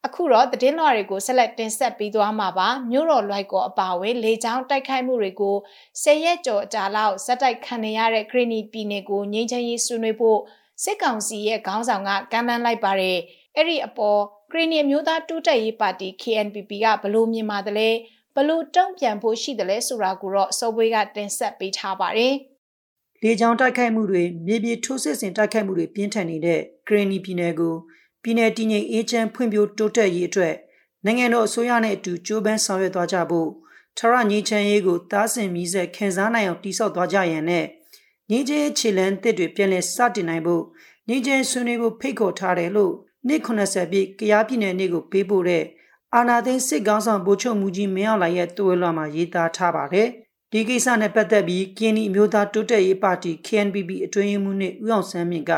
[0.05, 5.55] အခုတော့သတင်းလွှာတွေကိုဆက်လက်တင်ဆက်ပြီးသွားမှာပါမြို့တော်လွိုက်ကောအပါအဝင်လေကြောင်းတိုက်ခိုက်မှုတွေကို
[6.01, 10.39] ဆယ်ရက်ကျော်ကြာလောက်ဇက်တိုက်ခံနေရတဲ့ခရီနီပြည်နယ်ကိုငြိမ်းချမ်းရေးဆွေးနွေးဖို့
[10.83, 13.19] စစ်ကောင်စီရဲ့ခေါင်းဆောင်ကကမ်းလှမ်းလိုက်ပါတယ်
[13.57, 14.19] အဲ့ဒီအပေါ်
[14.51, 17.89] ခရီနီမျိုးသားတူးတက်ရေးပါတီ KNPP ကဘလို့မြင်ပါတယ်လဲ
[18.35, 22.35] ဘလို့တုံ့ပြန်ဖို့ရှိတယ်လဲဆိုတာကိုတော့စောဘွေးကတင်ဆက်ပေးထားပါတယ်
[23.23, 27.75] လေကြောင်းတိုက်ခိုက်မှုတွေမြေပြင်ထိုးစစ်ဆင်တိုက်ခိုက်မှုတွေပြင်းထန်နေတဲ့ဂရနီပြည်နယ်ကို
[28.23, 30.55] ပြည်내တည်ငြိမ်အေးချမ်းဖွံ့ဖြိုးတိုးတက်ရေးအတွက်
[31.05, 33.49] နိုင်ငံတော်အစိုးရနဲ့အတူကြိုးပမ်းဆောင်ရွက်သွားကြဖို့
[33.97, 37.65] ထရငြိမ်းချမ်းရေးကိုတားဆင်မြည်ဆက်ခံစားနိုင်အောင်တည်ဆောက်သွားကြရန်နဲ့
[38.29, 40.63] ငြိမ်းချမ်းခြေလန်းတစ်တွေပြန်လည်စတင်နိုင်ဖို့
[41.07, 42.93] ငြိမ်းချမ်းဆွေးနွေးဖို့ဖိတ်ခေါ်ထားတယ်လို့
[43.27, 45.63] နှစ်80ပြည့်ကရားပြည်နယ်နေ့ကိုပေးပို့တဲ့
[46.15, 50.09] အာနာသိန်းစစ်ကောင်းဆောင်ဗိုလ်ချုပ်မူကြီးမင်းအောင်လှိုင်ရဲ့တွဲလွှာမှာရေးသားထားပါတယ်
[50.51, 55.51] ဒီကိစ္စနဲ့ပတ်သက်ပြီးကင်းဒီအမျိုးသားတိုးတက်ရေးပါတီ KNPP အတွင်းရေးမှူးနှင့်ဦးအောင်ဆန်းမြင့်က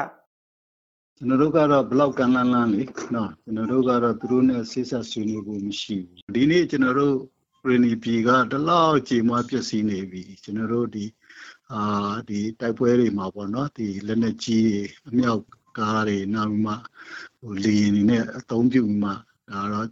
[1.18, 2.84] ကျွန်တော်တို့ကတော့ဘလောက်ကန်းလန်းလန်းလေ
[3.16, 7.16] နော်ကျွန်တော်တို့ကတော့သူတို့နဲ့ဆိတ်ဆက်ဆွေးနွေးဖို့မရှိဘူးဒီနေ့ကျွန်တော်တို့
[7.68, 11.06] ရင်းနီပြည်ကတလောက်ကြေမွားပျက်စီးနေပြီကျွန်တော်တို့ဒီ
[11.74, 11.82] အာ
[12.30, 14.70] ဒီတိုက်ပွဲတွေမှာပေါ့နော်ဒီလက်နက်ကြီး
[15.10, 15.44] အမြောက်
[15.78, 16.74] ကားတွေနောက်မှ
[17.42, 19.10] ဟိုလေရင်တွေနဲ့အသုံးပြုမှ
[19.52, 19.88] ဒါတော့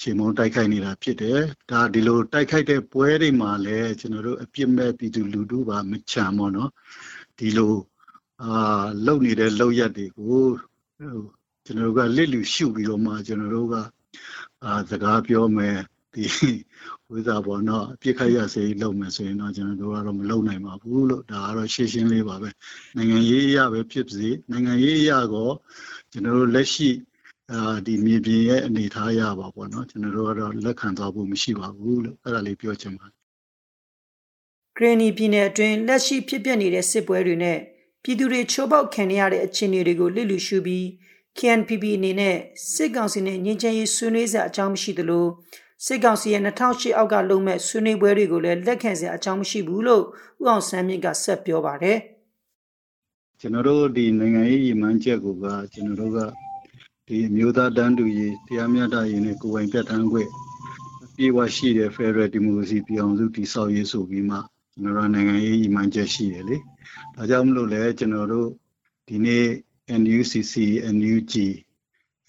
[0.00, 1.40] ခြေမုံတိုက်ခိုက်နေတာဖြစ်တယ်
[1.70, 6.70] ဒါဒီလိုတိုက်ခိုက်တဲ့ပွဲတွေမှာလည်းကျွန်တော်တို့အပြစ်မဲ့ပြည်သူလူထုပါမချမ်းပေါ့နော်
[7.38, 7.74] ဒီလို
[8.42, 10.44] အာလုံနေတဲ့လုံရက်တွေကို
[11.64, 13.74] ကျွန်တော်တို့ကလစ်လူရှုပြီးတော့မှကျွန်တော်တို့က
[14.64, 15.78] အာစကားပြောမယ်
[16.16, 16.26] ဒီ
[17.10, 22.50] ဝိဇာပေါ်တော့အပြစ်ခတ်ရစေလုပ်မယ်ဆိုရင်တော့ကျွန်တော်တို့ကတော့မလုပ်နိုင်ပါဘူးလို့ဒါကတော့ရှင်းရှင်းလေးပါပဲ
[22.96, 25.50] နိုင်ငံရေးအရာပဲဖြစ်စေနိုင်ငံရေးအရာကို
[26.12, 26.90] ကျွန်တော်တို့လက်ရှိ
[27.52, 33.16] အာဒီမြေပြင်ရဲ့အနေထားရပါပေါ့နော်ကျွန်တော်တို့ကတော့လက်ခံသွားဖို့မရှိပါဘူးလို့အဲ့ဒါလေးပြောချင်ပါတယ်
[34.76, 37.58] ဂရနီပြည်နယ်အတွင်းလက်ရှိဖြစ်ပျက်နေတဲ့စစ်ပွဲတွေနဲ့
[38.02, 40.84] ပြည်သူတွေချိုးပေါက်ခံရတဲ့အခြေအနေတွေကိုလစ်လူရှုပြီး
[41.38, 42.36] KNPP အနေနဲ့
[42.74, 45.26] စစ်ကောင်စီနဲ့ငြိမ်းချမ်းရေးဆွေးနွေးစရာအကြောင်းမရှိသလို
[45.84, 50.02] စစ်ကောင်စီရဲ့2008အောက်ကလုံမဲ့ဆွေးနွေးပွဲတွေကိုလည်းလက်ခံစရာအကြောင်းမရှိဘူးလို့
[50.40, 51.98] ဦးအောင်ဆန်းမြင့်ကဆက်ပြောပါတယ်
[53.40, 56.18] ကျွန်တော်တို့ဒီနိုင်ငံရေးရည်မှန်းချက်ကိုကကျွန်တော်တို့က
[57.08, 60.30] ဒီမျိုးသားတန်းတူရေးတရားမျှတရေးနဲ့ကိုယ်ပိုင်ပြဋ္ဌာန်းခွင့်
[61.16, 64.36] ပြေဝရှိတဲ့ Federal Democracy ပြည်အောင်စုတည်ဆောက်ရေးဆိုပြီးမှ
[64.72, 66.56] ကျွန်တော်တို့နိုင်ငံရေးရည်မှန်းချက်ရှိတယ်လေ
[67.14, 68.48] ဒါကြောင့်မလို့လဲကျွန်တော်တို့
[69.08, 69.46] ဒီနေ့
[70.00, 70.54] NUCC
[70.94, 71.34] NUG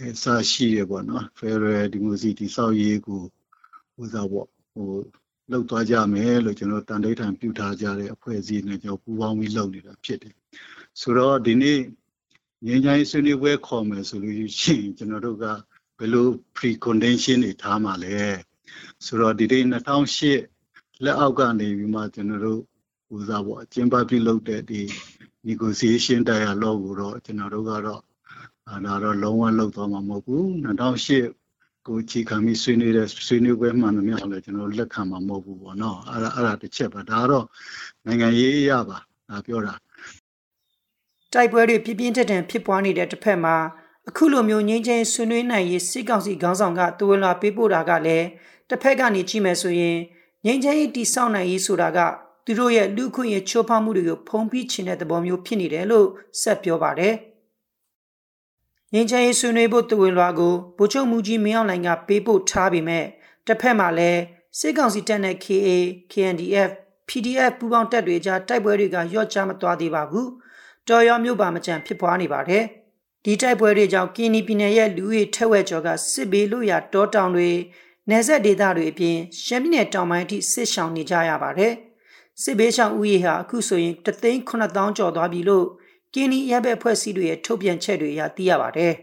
[0.01, 3.21] အစရှိရပေါ့နော် Federal Democracy တည်ဆောက်ရေးကို
[4.01, 4.89] ဥစားပေါ့ဟို
[5.51, 10.35] လောက်သွားကြမယ်လို့ကျွန်တော်တန်တိဋ္ဌာန်ပြုထားကြတဲ့အဖွဲ့အစည်းနဲ့ကျွန်တော်ပူးပေါင်းပြီးလုပ်နေတာဖြစ်တယ်
[11.01, 11.79] ဆိုတော့ဒီနေ့
[12.65, 15.45] ငင်းချိုင်းဆွေးနွေးပွဲခေါ်မယ်ဆိုလို့ရှိရင်ကျွန်တော်တို့က
[15.97, 18.17] ဘယ်လို precondition တွေထားမှာလဲ
[19.05, 22.61] ဆိုတော့ဒီနေ့2008လက်အောက်ကနေပြီးမှကျွန်တော်တို့
[23.07, 24.81] ဟိုစားပေါ့အကျဉ်းပပြုလုပ်တဲ့ဒီ
[25.47, 28.01] negotiation dialogue ကိုတော့ကျွန်တော်တို့ကတော့
[28.69, 31.46] အဲဒါတော့လုံးဝလောက်သွားမှာမဟုတ်ဘူး2008
[31.87, 37.45] ကိုချီခံပြီးဆွေးနွေးတဲ့ဆွေးနွေးပွဲမှန်သမျှလည်းကျွန်တော်လက်ခံမှာမဟုတ်ဘူးပေါ့နော်အဲ့ဒါအဲ့ဒါတစ်ချက်ပါဒါကတော့
[38.05, 38.97] နိုင်ငံရေးအရာပါ
[39.29, 39.73] ဒါပြောတာ
[41.33, 43.55] တိုက်ပွဲတွေပြပြင်းထန်ထန်ဖြစ်ပွားနေတဲ့တစ်ဖက်မှာ
[44.09, 48.27] အခုလိုမျိုးငြိမ်းချမ်းဆွေးနွေးနိုင်ရေးစစ်ကောင်စီခေါင်းဆောင်ကတူဝလာပေးပို့တာကလည်း
[48.69, 49.97] တစ်ဖက်ကနေကြည့်မယ်ဆိုရင်
[50.45, 51.99] ငြိမ်းချမ်းရေးတည်ဆောက်နိုင်ရေးဆိုတာက
[52.45, 56.07] သူတို့ရဲ့လူခွင့်ရေးချိုးဖောက်မှုတွေကိုဖုံးဖိချင်တဲ့သဘောမျိုးဖြစ်နေတယ်လို့
[56.41, 57.15] ဆက်ပြောပါတယ်။
[58.93, 63.05] ငင်းချရေးဆွေးနွေးဖို့တဝင်လွာကိုဗိုလ်ချုပ်မူကြီးမင်းအောင်လှိုင်ကပေးပို့ထားပေမဲ့
[63.47, 64.21] တစ်ဖက်မှာလည်း
[64.59, 65.69] စစ်ကောင်စီတပ်နဲ့ KA,
[66.11, 66.71] KNDF,
[67.09, 70.27] PDF ပူးပေါင်းတပ်တွေကြားတိုက်ပွဲတွေကရော့ချမသွားသေးပါဘူး။
[70.87, 72.63] တော်ရောမြို့ပါမကြံဖြစ်ပွားနေပါတယ်။
[73.25, 77.49] ဒီတိုက်ပွဲတွေကြောင့်ကင်းနီပြည်နယ်ရဲ့လူဦးရေထက်ဝက်ကျော်ကစစ်ဘေးလူရတောတောင်တွေ
[78.09, 81.73] နယ်စပ်ဒေသတွေအပြင်ရှမ်းပြည်နယ်တောင်ပိုင်းအထိစစ်ရှောင်နေကြရပါတယ်။
[82.41, 85.67] စစ်ဘေးရှောင်ဦးရေဟာအခုဆိုရင်တသိန်း9000ကျော်သွားပြီလို့
[86.19, 88.93] ကင်းနီရပ်ဘက်ဖွဲ့စည်းတွေရဲ့ထုတ်ပြန်ချက်တွေအရသိရပါတယ်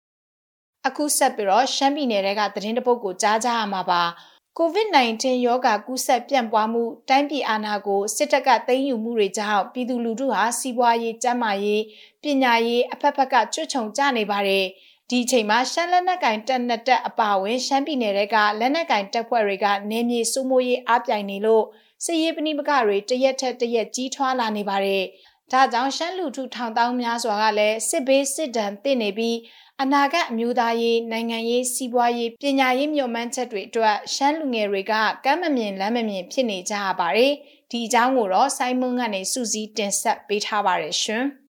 [0.86, 4.02] ။အခုဆက်ပြီးတော့ရှမ်းပြည်နယ်ကသတင်းတပုတ်ကိုကြားကြရမှာပါ။
[4.58, 11.80] COVID-19 ရောဂါကူးစက်ပြန့်ပွားမှုတိုင်းပြည်အာဏာကိုစစ်တပ်ကသိမ်းယူမှုတွေကြောင့်ပြည်သူလူထုဟာစီးပွားရေး၊ကျန်းမာရေး၊
[12.22, 14.64] ပညာရေးအဖက်ဖက်ကကျွတ်ချုံကြနေပါတယ်။
[15.10, 21.64] ဒီအချိန်မှာရှမ်းလက်နက်ကင်တပ်နှစ်တပ်အပါအဝင်ရှမ်းပြည်နယ်ကလက်နက်ကင်တပ်ဖွဲ့တွေကနေမြေစိုးမိုးရေးအားပြိုင်နေလို့
[22.04, 25.04] စစ်ရေးပဏိပကတွေတရက်ထက်တရက်ကြီးထွားလာနေပါတယ်။
[25.51, 29.37] ဒါကြောင့်ရှမ်းလူထုထောင်တောင်းများစွာကလည်းစစ်ဘေးစစ်ဒဏ်တင့်နေပြီး
[29.81, 34.93] အနာဂတ်အမျိုးသားရေးနိုင်ငံရေးစီးပွားရေးပညာရေးမျှော်မှန်းချက်တွေအတွက်ရှမ်းလူငယ်တွေက
[35.25, 37.33] ကမ်းမမြင်လမ်းမမြင်ဖြစ်နေကြရပါတယ်။
[37.71, 41.23] ဒီအကြောင်းကိုတော့ဆိုင်းမွန်းကနေစူးစီးတင်ဆက်ပေးထားပါတယ်ရှင်။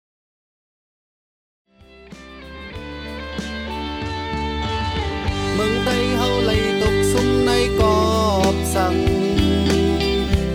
[5.54, 6.50] เมืองไทยเฮาไหล
[6.82, 7.50] ตกซุ่มใน
[7.80, 7.96] กอ
[8.54, 8.94] บสั่ง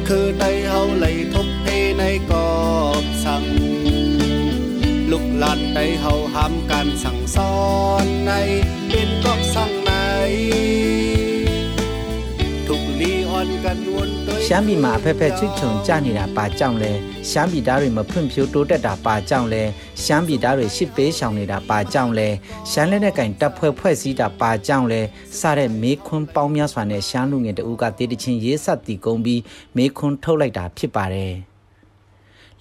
[0.07, 2.49] คือไตเฮาไหลทบ เทในกอ
[3.01, 3.43] บสั่ง
[5.11, 7.53] ลูกหลานไตเฮาห้ามการสั่งสอ
[8.03, 8.31] นใน
[8.89, 9.91] เป็นกอบสั่งใน
[12.67, 16.91] ทุกลีอ่อนกันวนตัว ရှမ်းပြည်မှာအဖက်ဖက်ချွတ်ချုံကြနေတာပါကြောင့်လဲ
[17.29, 19.63] ရှမ်းပြည်သားတွေမဖွံ့ဖြိုးတိုးတက်တာပါကြောင့်လဲ
[20.03, 22.29] ရှမ်းပြည်သားတွေရှစ်ပေးရှောင်နေတာပါကြောင့်လဲ
[22.71, 25.01] ရှမ်းလက်နက်ကင်တပ်ဖွဲ့ဖွဲ့စည်းတာပါကြောင့်လဲ
[25.39, 29.41] စတဲ့မေခွန်းပေါင်းများစွာနဲ့ရှမ်းလူငယ်တအူးကတေးတချင်းရေးဆက်တီကုန်းပြီး
[29.77, 31.33] မေခွန်းထုတ်လိုက်တာဖြစ်ပါတယ်။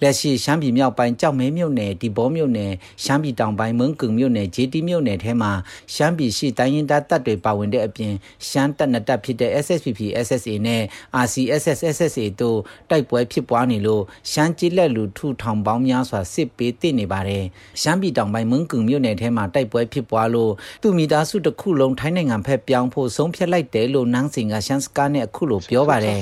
[0.02, 2.72] လက်ရှိရှမ်းပြည်မြောက်ပိုင်းကြောက်မဲမြို့နယ်ဒီဘောမြို့နယ်
[3.04, 5.52] ရှမ်းပြည်တောင်ပိုင်းမုံကုံမြို့နယ်ဂျေတီမြို့နယ်ထဲမှာ
[5.94, 8.12] ရှမ်းပြည်ရှိတိုင်းရင်းသားတပ်တွေပါဝင်တဲ့အပြင်
[8.48, 10.82] ရှမ်းတပ်နှစ်တပ်ဖြစ်တဲ့ SSPP SSA နဲ့
[11.24, 12.58] RCSS SSA တို့
[12.90, 17.44] တိုက်ပွဲဖြစ်ပွားနေလို့ရှမ်းကြီးလက်လူထုထောင်ပေါင်းများစွာစစ်ပေးတည်နေပါတယ်
[17.82, 26.18] ရှမ်းပြည်တောင်ပိုင်းမုံကုံမြို့နယ်ထဲမှာတိုက်ပွဲဖြစ်ပွားလို့သူမိသားစုတစ်ခုလုံးထိုင်းနိုင်ငံဖက်ပြောင်းဖို့ဆုံးဖြတ်လိုက်တယ်လို့နန်းစင်ကရှမ်းစကားနဲ့အခုလိုပြောပါတယ်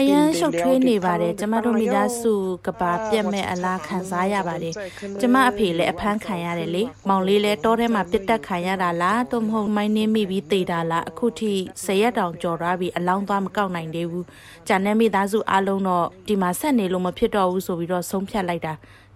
[0.00, 2.34] အရန်ရှုပ်ထွေးနေပါတယ်ကျမတို့မိသားစု
[2.66, 4.74] ကဘာပြက်မဲ့အလားခံစားရပါတယ်
[5.20, 11.52] ကျမအဖေလည်းအဖမ်းခံရတယ်လေမောင်လေးလည်းတောထဲမှာပြစ်တက်ခံရတာလားသို့မဟုတ်မိုင်းနေမိပြီးတေတာလားအခုထိ
[11.84, 14.26] ဆရက်တောင်ကြော်သွားပြီးအလောင်းသွားမကောက်နိုင်သေးဘူး
[14.66, 18.72] ဂျန်တဲ့မိသားစုအားလုံးတော့ဒီမှာဆက်နေလို့မဖြစ်တော့ဘူးဆိုပြီးတော့ဆုံးဖြတ်လိုက်တာ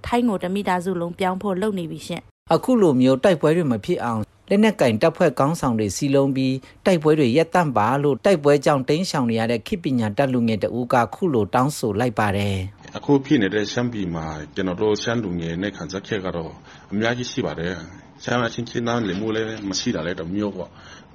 [0.07, 2.23] ထိုင်းကိုတမိသားစုလုံးပြောင်းဖို့လုပ်နေပြီရှင်
[2.55, 4.21] အခုလိုမျိုးတိုက်ပွဲတွေမဖြစ်အောင်
[4.53, 6.55] လက်နက်ကင်တပ်ဖွဲ့ကောင်းဆောင်တွေစီလုံးပြီး
[6.87, 12.57] တိုက်ပွဲတွေရပ်တန့်ပါလို့တိုက်ပွဲကြောင့်တင်းရှောင်နေရတဲ့ခိပညာတပ်လူငယ်တဦးကခုလိုတောင်းဆိုလိုက်ပါတယ်
[12.97, 16.53] အခုဖြစ်နေတဲ့ရှမ်းပြည်မှာကျွန်တော်တို့ရှမ်းလူငယ်နဲ့ခံစားချက်ကတော့
[16.93, 17.75] အများကြီးရှိပါတယ်
[18.25, 20.71] ရှမ်းအချင်းချင်းသားလေမှုလည်းမရှိတာလည်းတမျိုးပေါ့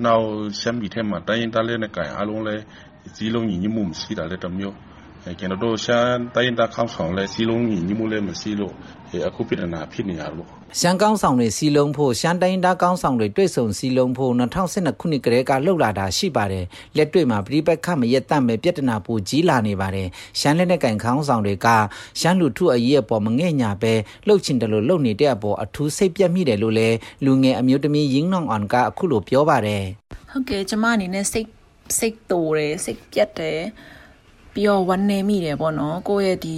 [0.06, 0.26] နောက်
[0.62, 2.64] ရှမ်းပြည်ထဲမှာတိုင်းရင်းသားလက်နက်ကင်အားလုံးလည်း
[3.16, 4.76] စီလုံးညီညွတ်မှုမရှိတာလည်းတမျိုး
[5.40, 8.74] ကျွန်တော်တို့ရှမ်းတိုင်းတာခေါင်းဆောင်လဲစီလုံးညီညီမှုလဲမရှိလို့
[9.28, 10.48] အခုပြည်နာဖြစ်နေရလို့
[10.80, 16.66] ရှမ်းကောင်းဆောင်တွေစီလုံးဖို့ရှမ်းတိုင်းတာကောင်းဆောင်တွေတွေ့ဆုံစီလုံးဖို့2012ခုနှစ်ကတည်းကလှုပ်လာတာရှိပါတယ်
[16.98, 20.08] လက်တွေ့မှာပြိပက္ခမရက်တတ်မဲ့ပြဿနာပူကြီးလာနေပါတယ်
[20.40, 21.68] ရှမ်းလက်နဲ့ကန်ခေါင်းဆောင်တွေက
[22.20, 23.94] ရှမ်းလူထုအရေးအပေါ်မငဲ့ညာပဲ
[24.28, 26.90] လှုပ်ချင်တယ်လို့လှုပ်နေတဲ့အပေါ်အထူးစိတ်ပြတ်မိတယ်လို့လဲ
[27.26, 29.84] လူငယ်အမျိုးသမီးရင်းနှောင်အောင်ကအခုလိုပြောပါတယ်
[30.30, 31.48] ဟုတ်ကဲ့ကျမအနေနဲ့စိတ်
[31.98, 33.60] စိတ်တိုးတယ်စိတ်ပြတ်တယ်
[34.56, 36.56] ပြီးတော့ဝမ်းနေမိတယ်ပေါ့နော်ကိုယ့်ရဲ့ဒီ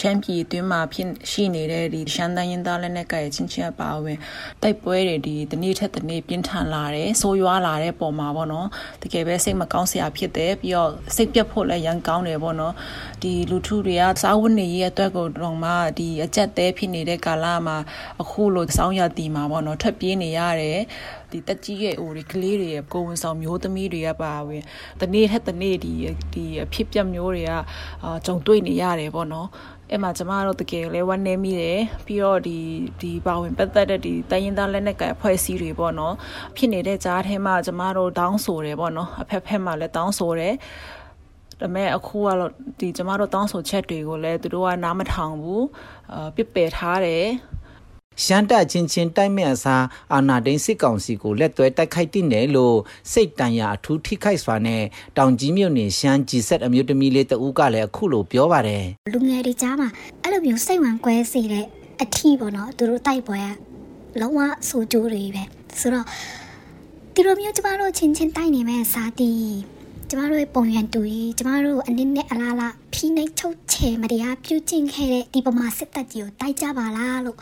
[0.00, 4.18] ရှမ်းပြည်အတွင်းမှာဖြစ်ရှိနေတဲ့ဒီရှမ်းတိုင်းရင်းသားလက်နက်ကရဲ့ချင်းချင်းအပါဝင်
[4.62, 8.68] တိုက်ပွဲတွေဒီတနေ့ထက်တနေ့ပြင်းထန်လာတယ်ဆိုးရွားလာတဲ့ပုံမှာပေါ့နော်
[9.02, 12.74] တကယ်ပဲစိတ်မကောင်းစရာဖြစ်တယ်ပြီးတော့စိတ်ပြတ်ဖို့လည်းရန်ကောင်းတယ်ပေါ့နော်
[13.22, 17.76] ဒီလူထုတွေကစားဝတ်နေရေးအတွက်ကိုတော့မှဒီအကြက်တဲဖြစ်နေတဲ့ကာလမှာ
[18.22, 20.78] အခုလိုစောင်းရတီမှာပေါ့နော်ထွက်ပြေးနေရတယ်
[21.30, 24.62] ဒီတက်ကြီးရဲ့ဟိုတွေကလေးတွေရဲ့ကိုဝန်ဆောင်မျိုးသမီးတွေကပါဝင်
[25.00, 25.92] တနေ့ထက်တနေ့ဒီ
[26.34, 27.52] ဒီအဖြစ်ပြက်မျိုးတွေက
[28.04, 29.48] အာကြုံတွေ့နေရတယ်ပေါ့နော်
[29.90, 32.58] အဲ့မှာကျမတို့တကယ်လဲဝမ်းနေမိတယ်ပြီးတော့ဒီ
[33.00, 36.14] ဒီပါဝင်ပတ်သက်တဲ့ဒီတိုင်းရင်းသားလက်နက်ကအဖွဲ့အစည်းတွေပေါ့နော်
[36.56, 40.54] ဖြစ်နေတဲ့ကြားထဲမှာကျမတို့တောင်းဆိုတယ်ပေါ့နော်အဖက်ဖက်မှာလည်းတောင်းဆိုတယ်
[41.60, 45.66] ဒါပေမဲ့အခုကတော့ဒီကျမတို့တောင်းဆိုချက်တွေကိုလည်းသူတို့ကနားမထောင်ဘူး
[46.12, 47.24] အာပြစ်ပယ်ထားတယ်
[48.24, 52.76] ရှမ်းတက်ချင်းချင်းတိုက်မဲ့အစားအာနာဒိန်စစ်ကောင်စီကိုလက်သွဲတိုက်ခိုက်တင်တယ်လို့
[53.12, 54.82] စိတ်တန်ရာအထူးထိခိုက်စွာနဲ့
[55.18, 59.88] တောင်ကြီးမြို့နယ်ရှမ်းကြီးဆက်အမျိုးသမီးလေးတဦးကလည်းအခုလိုပြောပါတယ်လူငယ်တွေကြားမှာ
[60.22, 61.66] အဲ့လိုမျိုးစိတ်ဝင်ကွဲစေတဲ့
[62.02, 63.40] အထီးပေါ့နော်သူတို့တိုက်ပွဲ
[64.14, 65.42] ကလုံးဝဆိုးကျိုးတွေပဲ
[65.80, 66.06] ဆိုတော့
[67.14, 69.58] ဒီလိုမျိုးကျမတို့ချင်းချင်းတိုက်နေမဲ့စားတီး
[70.08, 77.38] ကျမတို့ရဲ့ပုံရံတူကြီးကျမတို့အနည်းနဲ့အလားလားဖိနှိပ်ချုပ်ချယ်မတရားပြုကျင့်ခဲ့တဲ့ဒီပမာစစ်တပ်ကြီးကိုတိုက်ကြပါလားလို့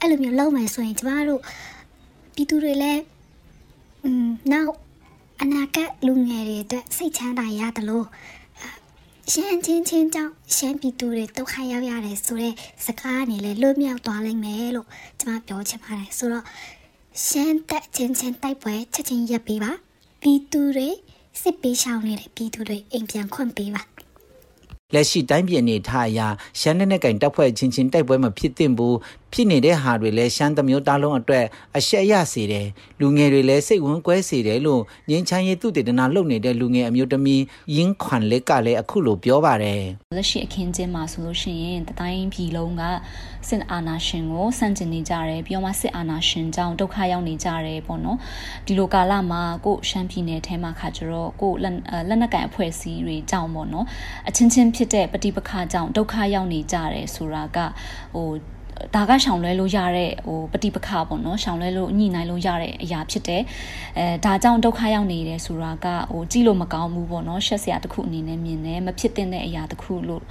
[0.00, 1.40] အဲ့လိုမျိုးလုပ်မယ်ဆိုရင်ကျမတို့
[2.34, 3.02] ပြည်သူတွေလည်း
[4.04, 4.72] อืมနောက်
[5.42, 8.06] အနာဂတ်လူငယ်တွေအတွက်စိတ်ချမ်းသာရတယ်လို့
[9.32, 14.86] ရှမ်းချင်းချင်းကြောင့်ရှမ်းပြည်သူတွေဒုက္ခရောက်ရတယ်ဆိုတော့စကားကနေလည်းလွတ်မြောက်သွားလိမ့်မယ်လို့
[15.20, 16.44] ကျွန်မပြောချင်ပါတယ်ဆိုတော့
[17.26, 19.72] ရှမ်းတက်ချင်းချင်းတိုက်ပွဲချက်ချင်းရပ်ပေးပါ
[20.20, 20.88] ပြည်သူတွေ
[21.40, 23.82] စစ်ပေးရှောင်နေတဲ့ပြည်သူတွေအိမ်ပြန်ခွင့်ပေးပါ
[24.94, 26.20] လက်ရှိတိုင်းပြည်အနေထားအရ
[26.60, 28.96] ရှမ်းနဲ့ကင်တပ်ဖွဲ့ချင်းချင်းတိုက်ပွဲမဖြစ်သင့်ဘူး
[29.32, 31.44] ဖြစ်နေတဲ့ဟာတွေလည်းရှမ်းသမျိုးသားလုံးအတွက်
[31.76, 32.66] အရှက်ရစေတယ်
[33.00, 37.42] လူငယ်တွေလည်းစိတ်ဝင်ကွဲစေတယ်လို့ငင်းချမ်းရေးသူတေသနာလုပ်နေတဲ့လူငယ်အမျိုးသမီး
[37.76, 39.82] ရင်းခွန်လက်ကလည်းအခုလိုပြောပါတယ်
[40.16, 42.82] လက်ရှိအခင်းကျင်းမှာဆိုလို့ရှိရင်တတိုင်းပြည်လုံးက
[43.48, 48.18] စစ်အာဏာရှင်ကိုစန့်ကျင်နေကြတယ်ပြီးတော့မှစစ်အာဏာရှင်ကြောင့်ဒုက္ခရောက်နေကြတယ်ပေါ့နော်
[48.66, 51.64] ဒီလိုကာလမှာကိုရှမ်းပြည်နယ်ထဲမှာခါကျတော့ကိုလ
[52.12, 53.86] က်နက်ကန်အဖွဲ့အစည်းတွေကြောင့်ပေါ့နော်
[54.28, 57.58] အချင်းချင်းဖြစ်တဲ့ပဋိပက္ခကြောင့်ဒုက္ခရောက်နေကြတယ်ဆိုတာက
[58.14, 58.28] ဟို
[58.94, 63.42] ဒါကရှောင်လွဲလို့ရတဲ့ဟိုပฏิပခပေါ့နော်ရှောင်လွဲလို့ညှိနှိုင်းလို့ရတဲ့အရာဖြစ်တယ်
[63.98, 70.22] အဲဒါကြောင့်ဒုက္ခရောက်နေတယ်ဆိုတာကဟိုကြည့်လို့မကောင်းဘူးပေါ့နော်ရှက်စရာတစ်ခုအနေနဲ့မြင်တယ်မဖြစ်တဲ့အရာတစ်ခုလို့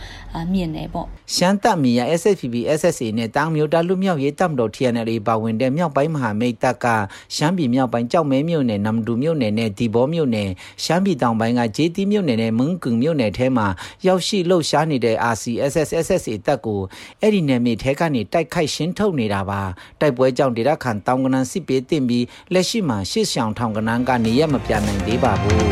[0.53, 6.85] မြင်တယ်ပေါ့ရှမ်းတပ်မီယာ SFPB SSA နဲ့တောင်မြို့တာလူမြောက်ရေးတပ်မတော် TNL ပါဝင်တဲ့မြောက်ပိုင်းမဟာမိတ်တပ်က
[7.35, 10.49] ရှမ်းပြည်မြောက်ပိုင်းကြောက်မဲမြို့နယ်နမ်ဒူမြို့နယ်နဲ့ဒီဘောမြို့နယ်
[10.83, 13.67] ရှမ်းပြည်တောင်ပိုင်းကဂျေတီမြို့နယ်နဲ့မင်းကွန်မြို့နယ်ထဲမှာ
[14.07, 16.81] ရောက်ရှိလှုပ်ရှားနေတဲ့ RCSS SSA တပ်ကို
[17.21, 19.61] အဲ့ဒီနယ်မြေထဲကနေတိုက်ခိုက်ရှင်းထုတ်နေတာပါ
[20.01, 25.65] တိုက်ပွဲကြောင့်ဒေသခံတောင်ကနန်စစ်ပေးတင်ပြီးလက်ရှိမှာရှစ်ဆောင်ထောင်ကနန်ကနေရမပြနိုင်သေးပါဘူး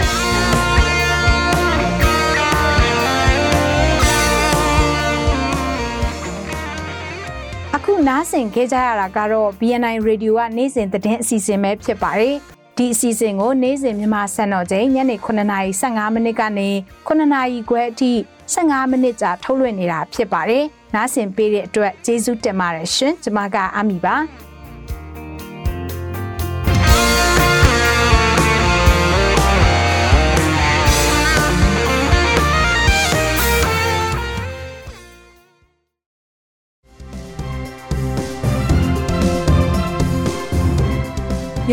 [7.76, 12.36] အခုနားဆင်ခဲ့ကြရတာကတော့ BNI Radio ကနေ့စဉ်သတင်းအစီအစဉ်ပဲဖြစ်ပါတယ်
[12.78, 16.70] ဒီအစီအစဉ်ကိုနေ့စဉ်မြန်မာစံတော်ချိန်ညနေ9:15မိနစ်ကနေ
[17.08, 18.12] 9:00ခွဲအထိ
[18.54, 24.16] 15မိနစ်ကြာထုတ်လွှင့်နေတာဖြစ်ပါတယ်။ နားဆင်ပေးတဲ့အတွက်ကျေးဇူးတင်ပါတယ်ရှင်ကျွန်မကအမီပါ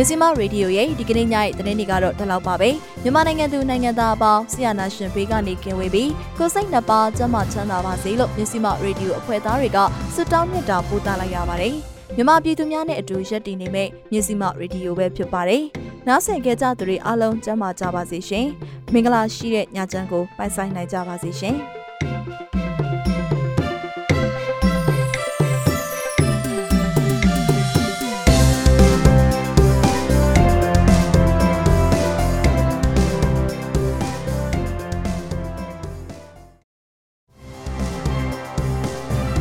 [0.01, 2.71] မြစီမရေဒီယိုရဲ့ဒီကနေ့ညရဲ့သတင်းတွေကတော့ဒီလောက်ပါပဲ
[3.03, 9.79] မြန်မာနိုင်ငံသူနိုင်ငံသားအပေါင်းဆရာနာရှင်ဘေးကနေကင်းဝေးပြီးကိုစိတ်နှစ်ပါးကျန်းမာချမ်းသာပါစေလို့မြစီမရေဒီယိုအဖွဲ့သားတွေက
[10.15, 11.75] ဆုတောင်းမြတ်တာပို့သလိုက်ရပါတယ်
[12.17, 15.63] မြန်မာပြည်သူများနဲ့အတူရက်တည်နေမဲ့မြစီမရေဒီယိုပဲဖြစ်ပါတယ်
[16.07, 18.47] နားဆင်ကြကြသူတွေအားလုံးကျန်းမာကြပါစေရှင်
[18.93, 21.80] မင်္ဂလာရှိတဲ့ညချမ်းကိုပိုင်ဆိုင်နိုင်ကြပါစေရှင်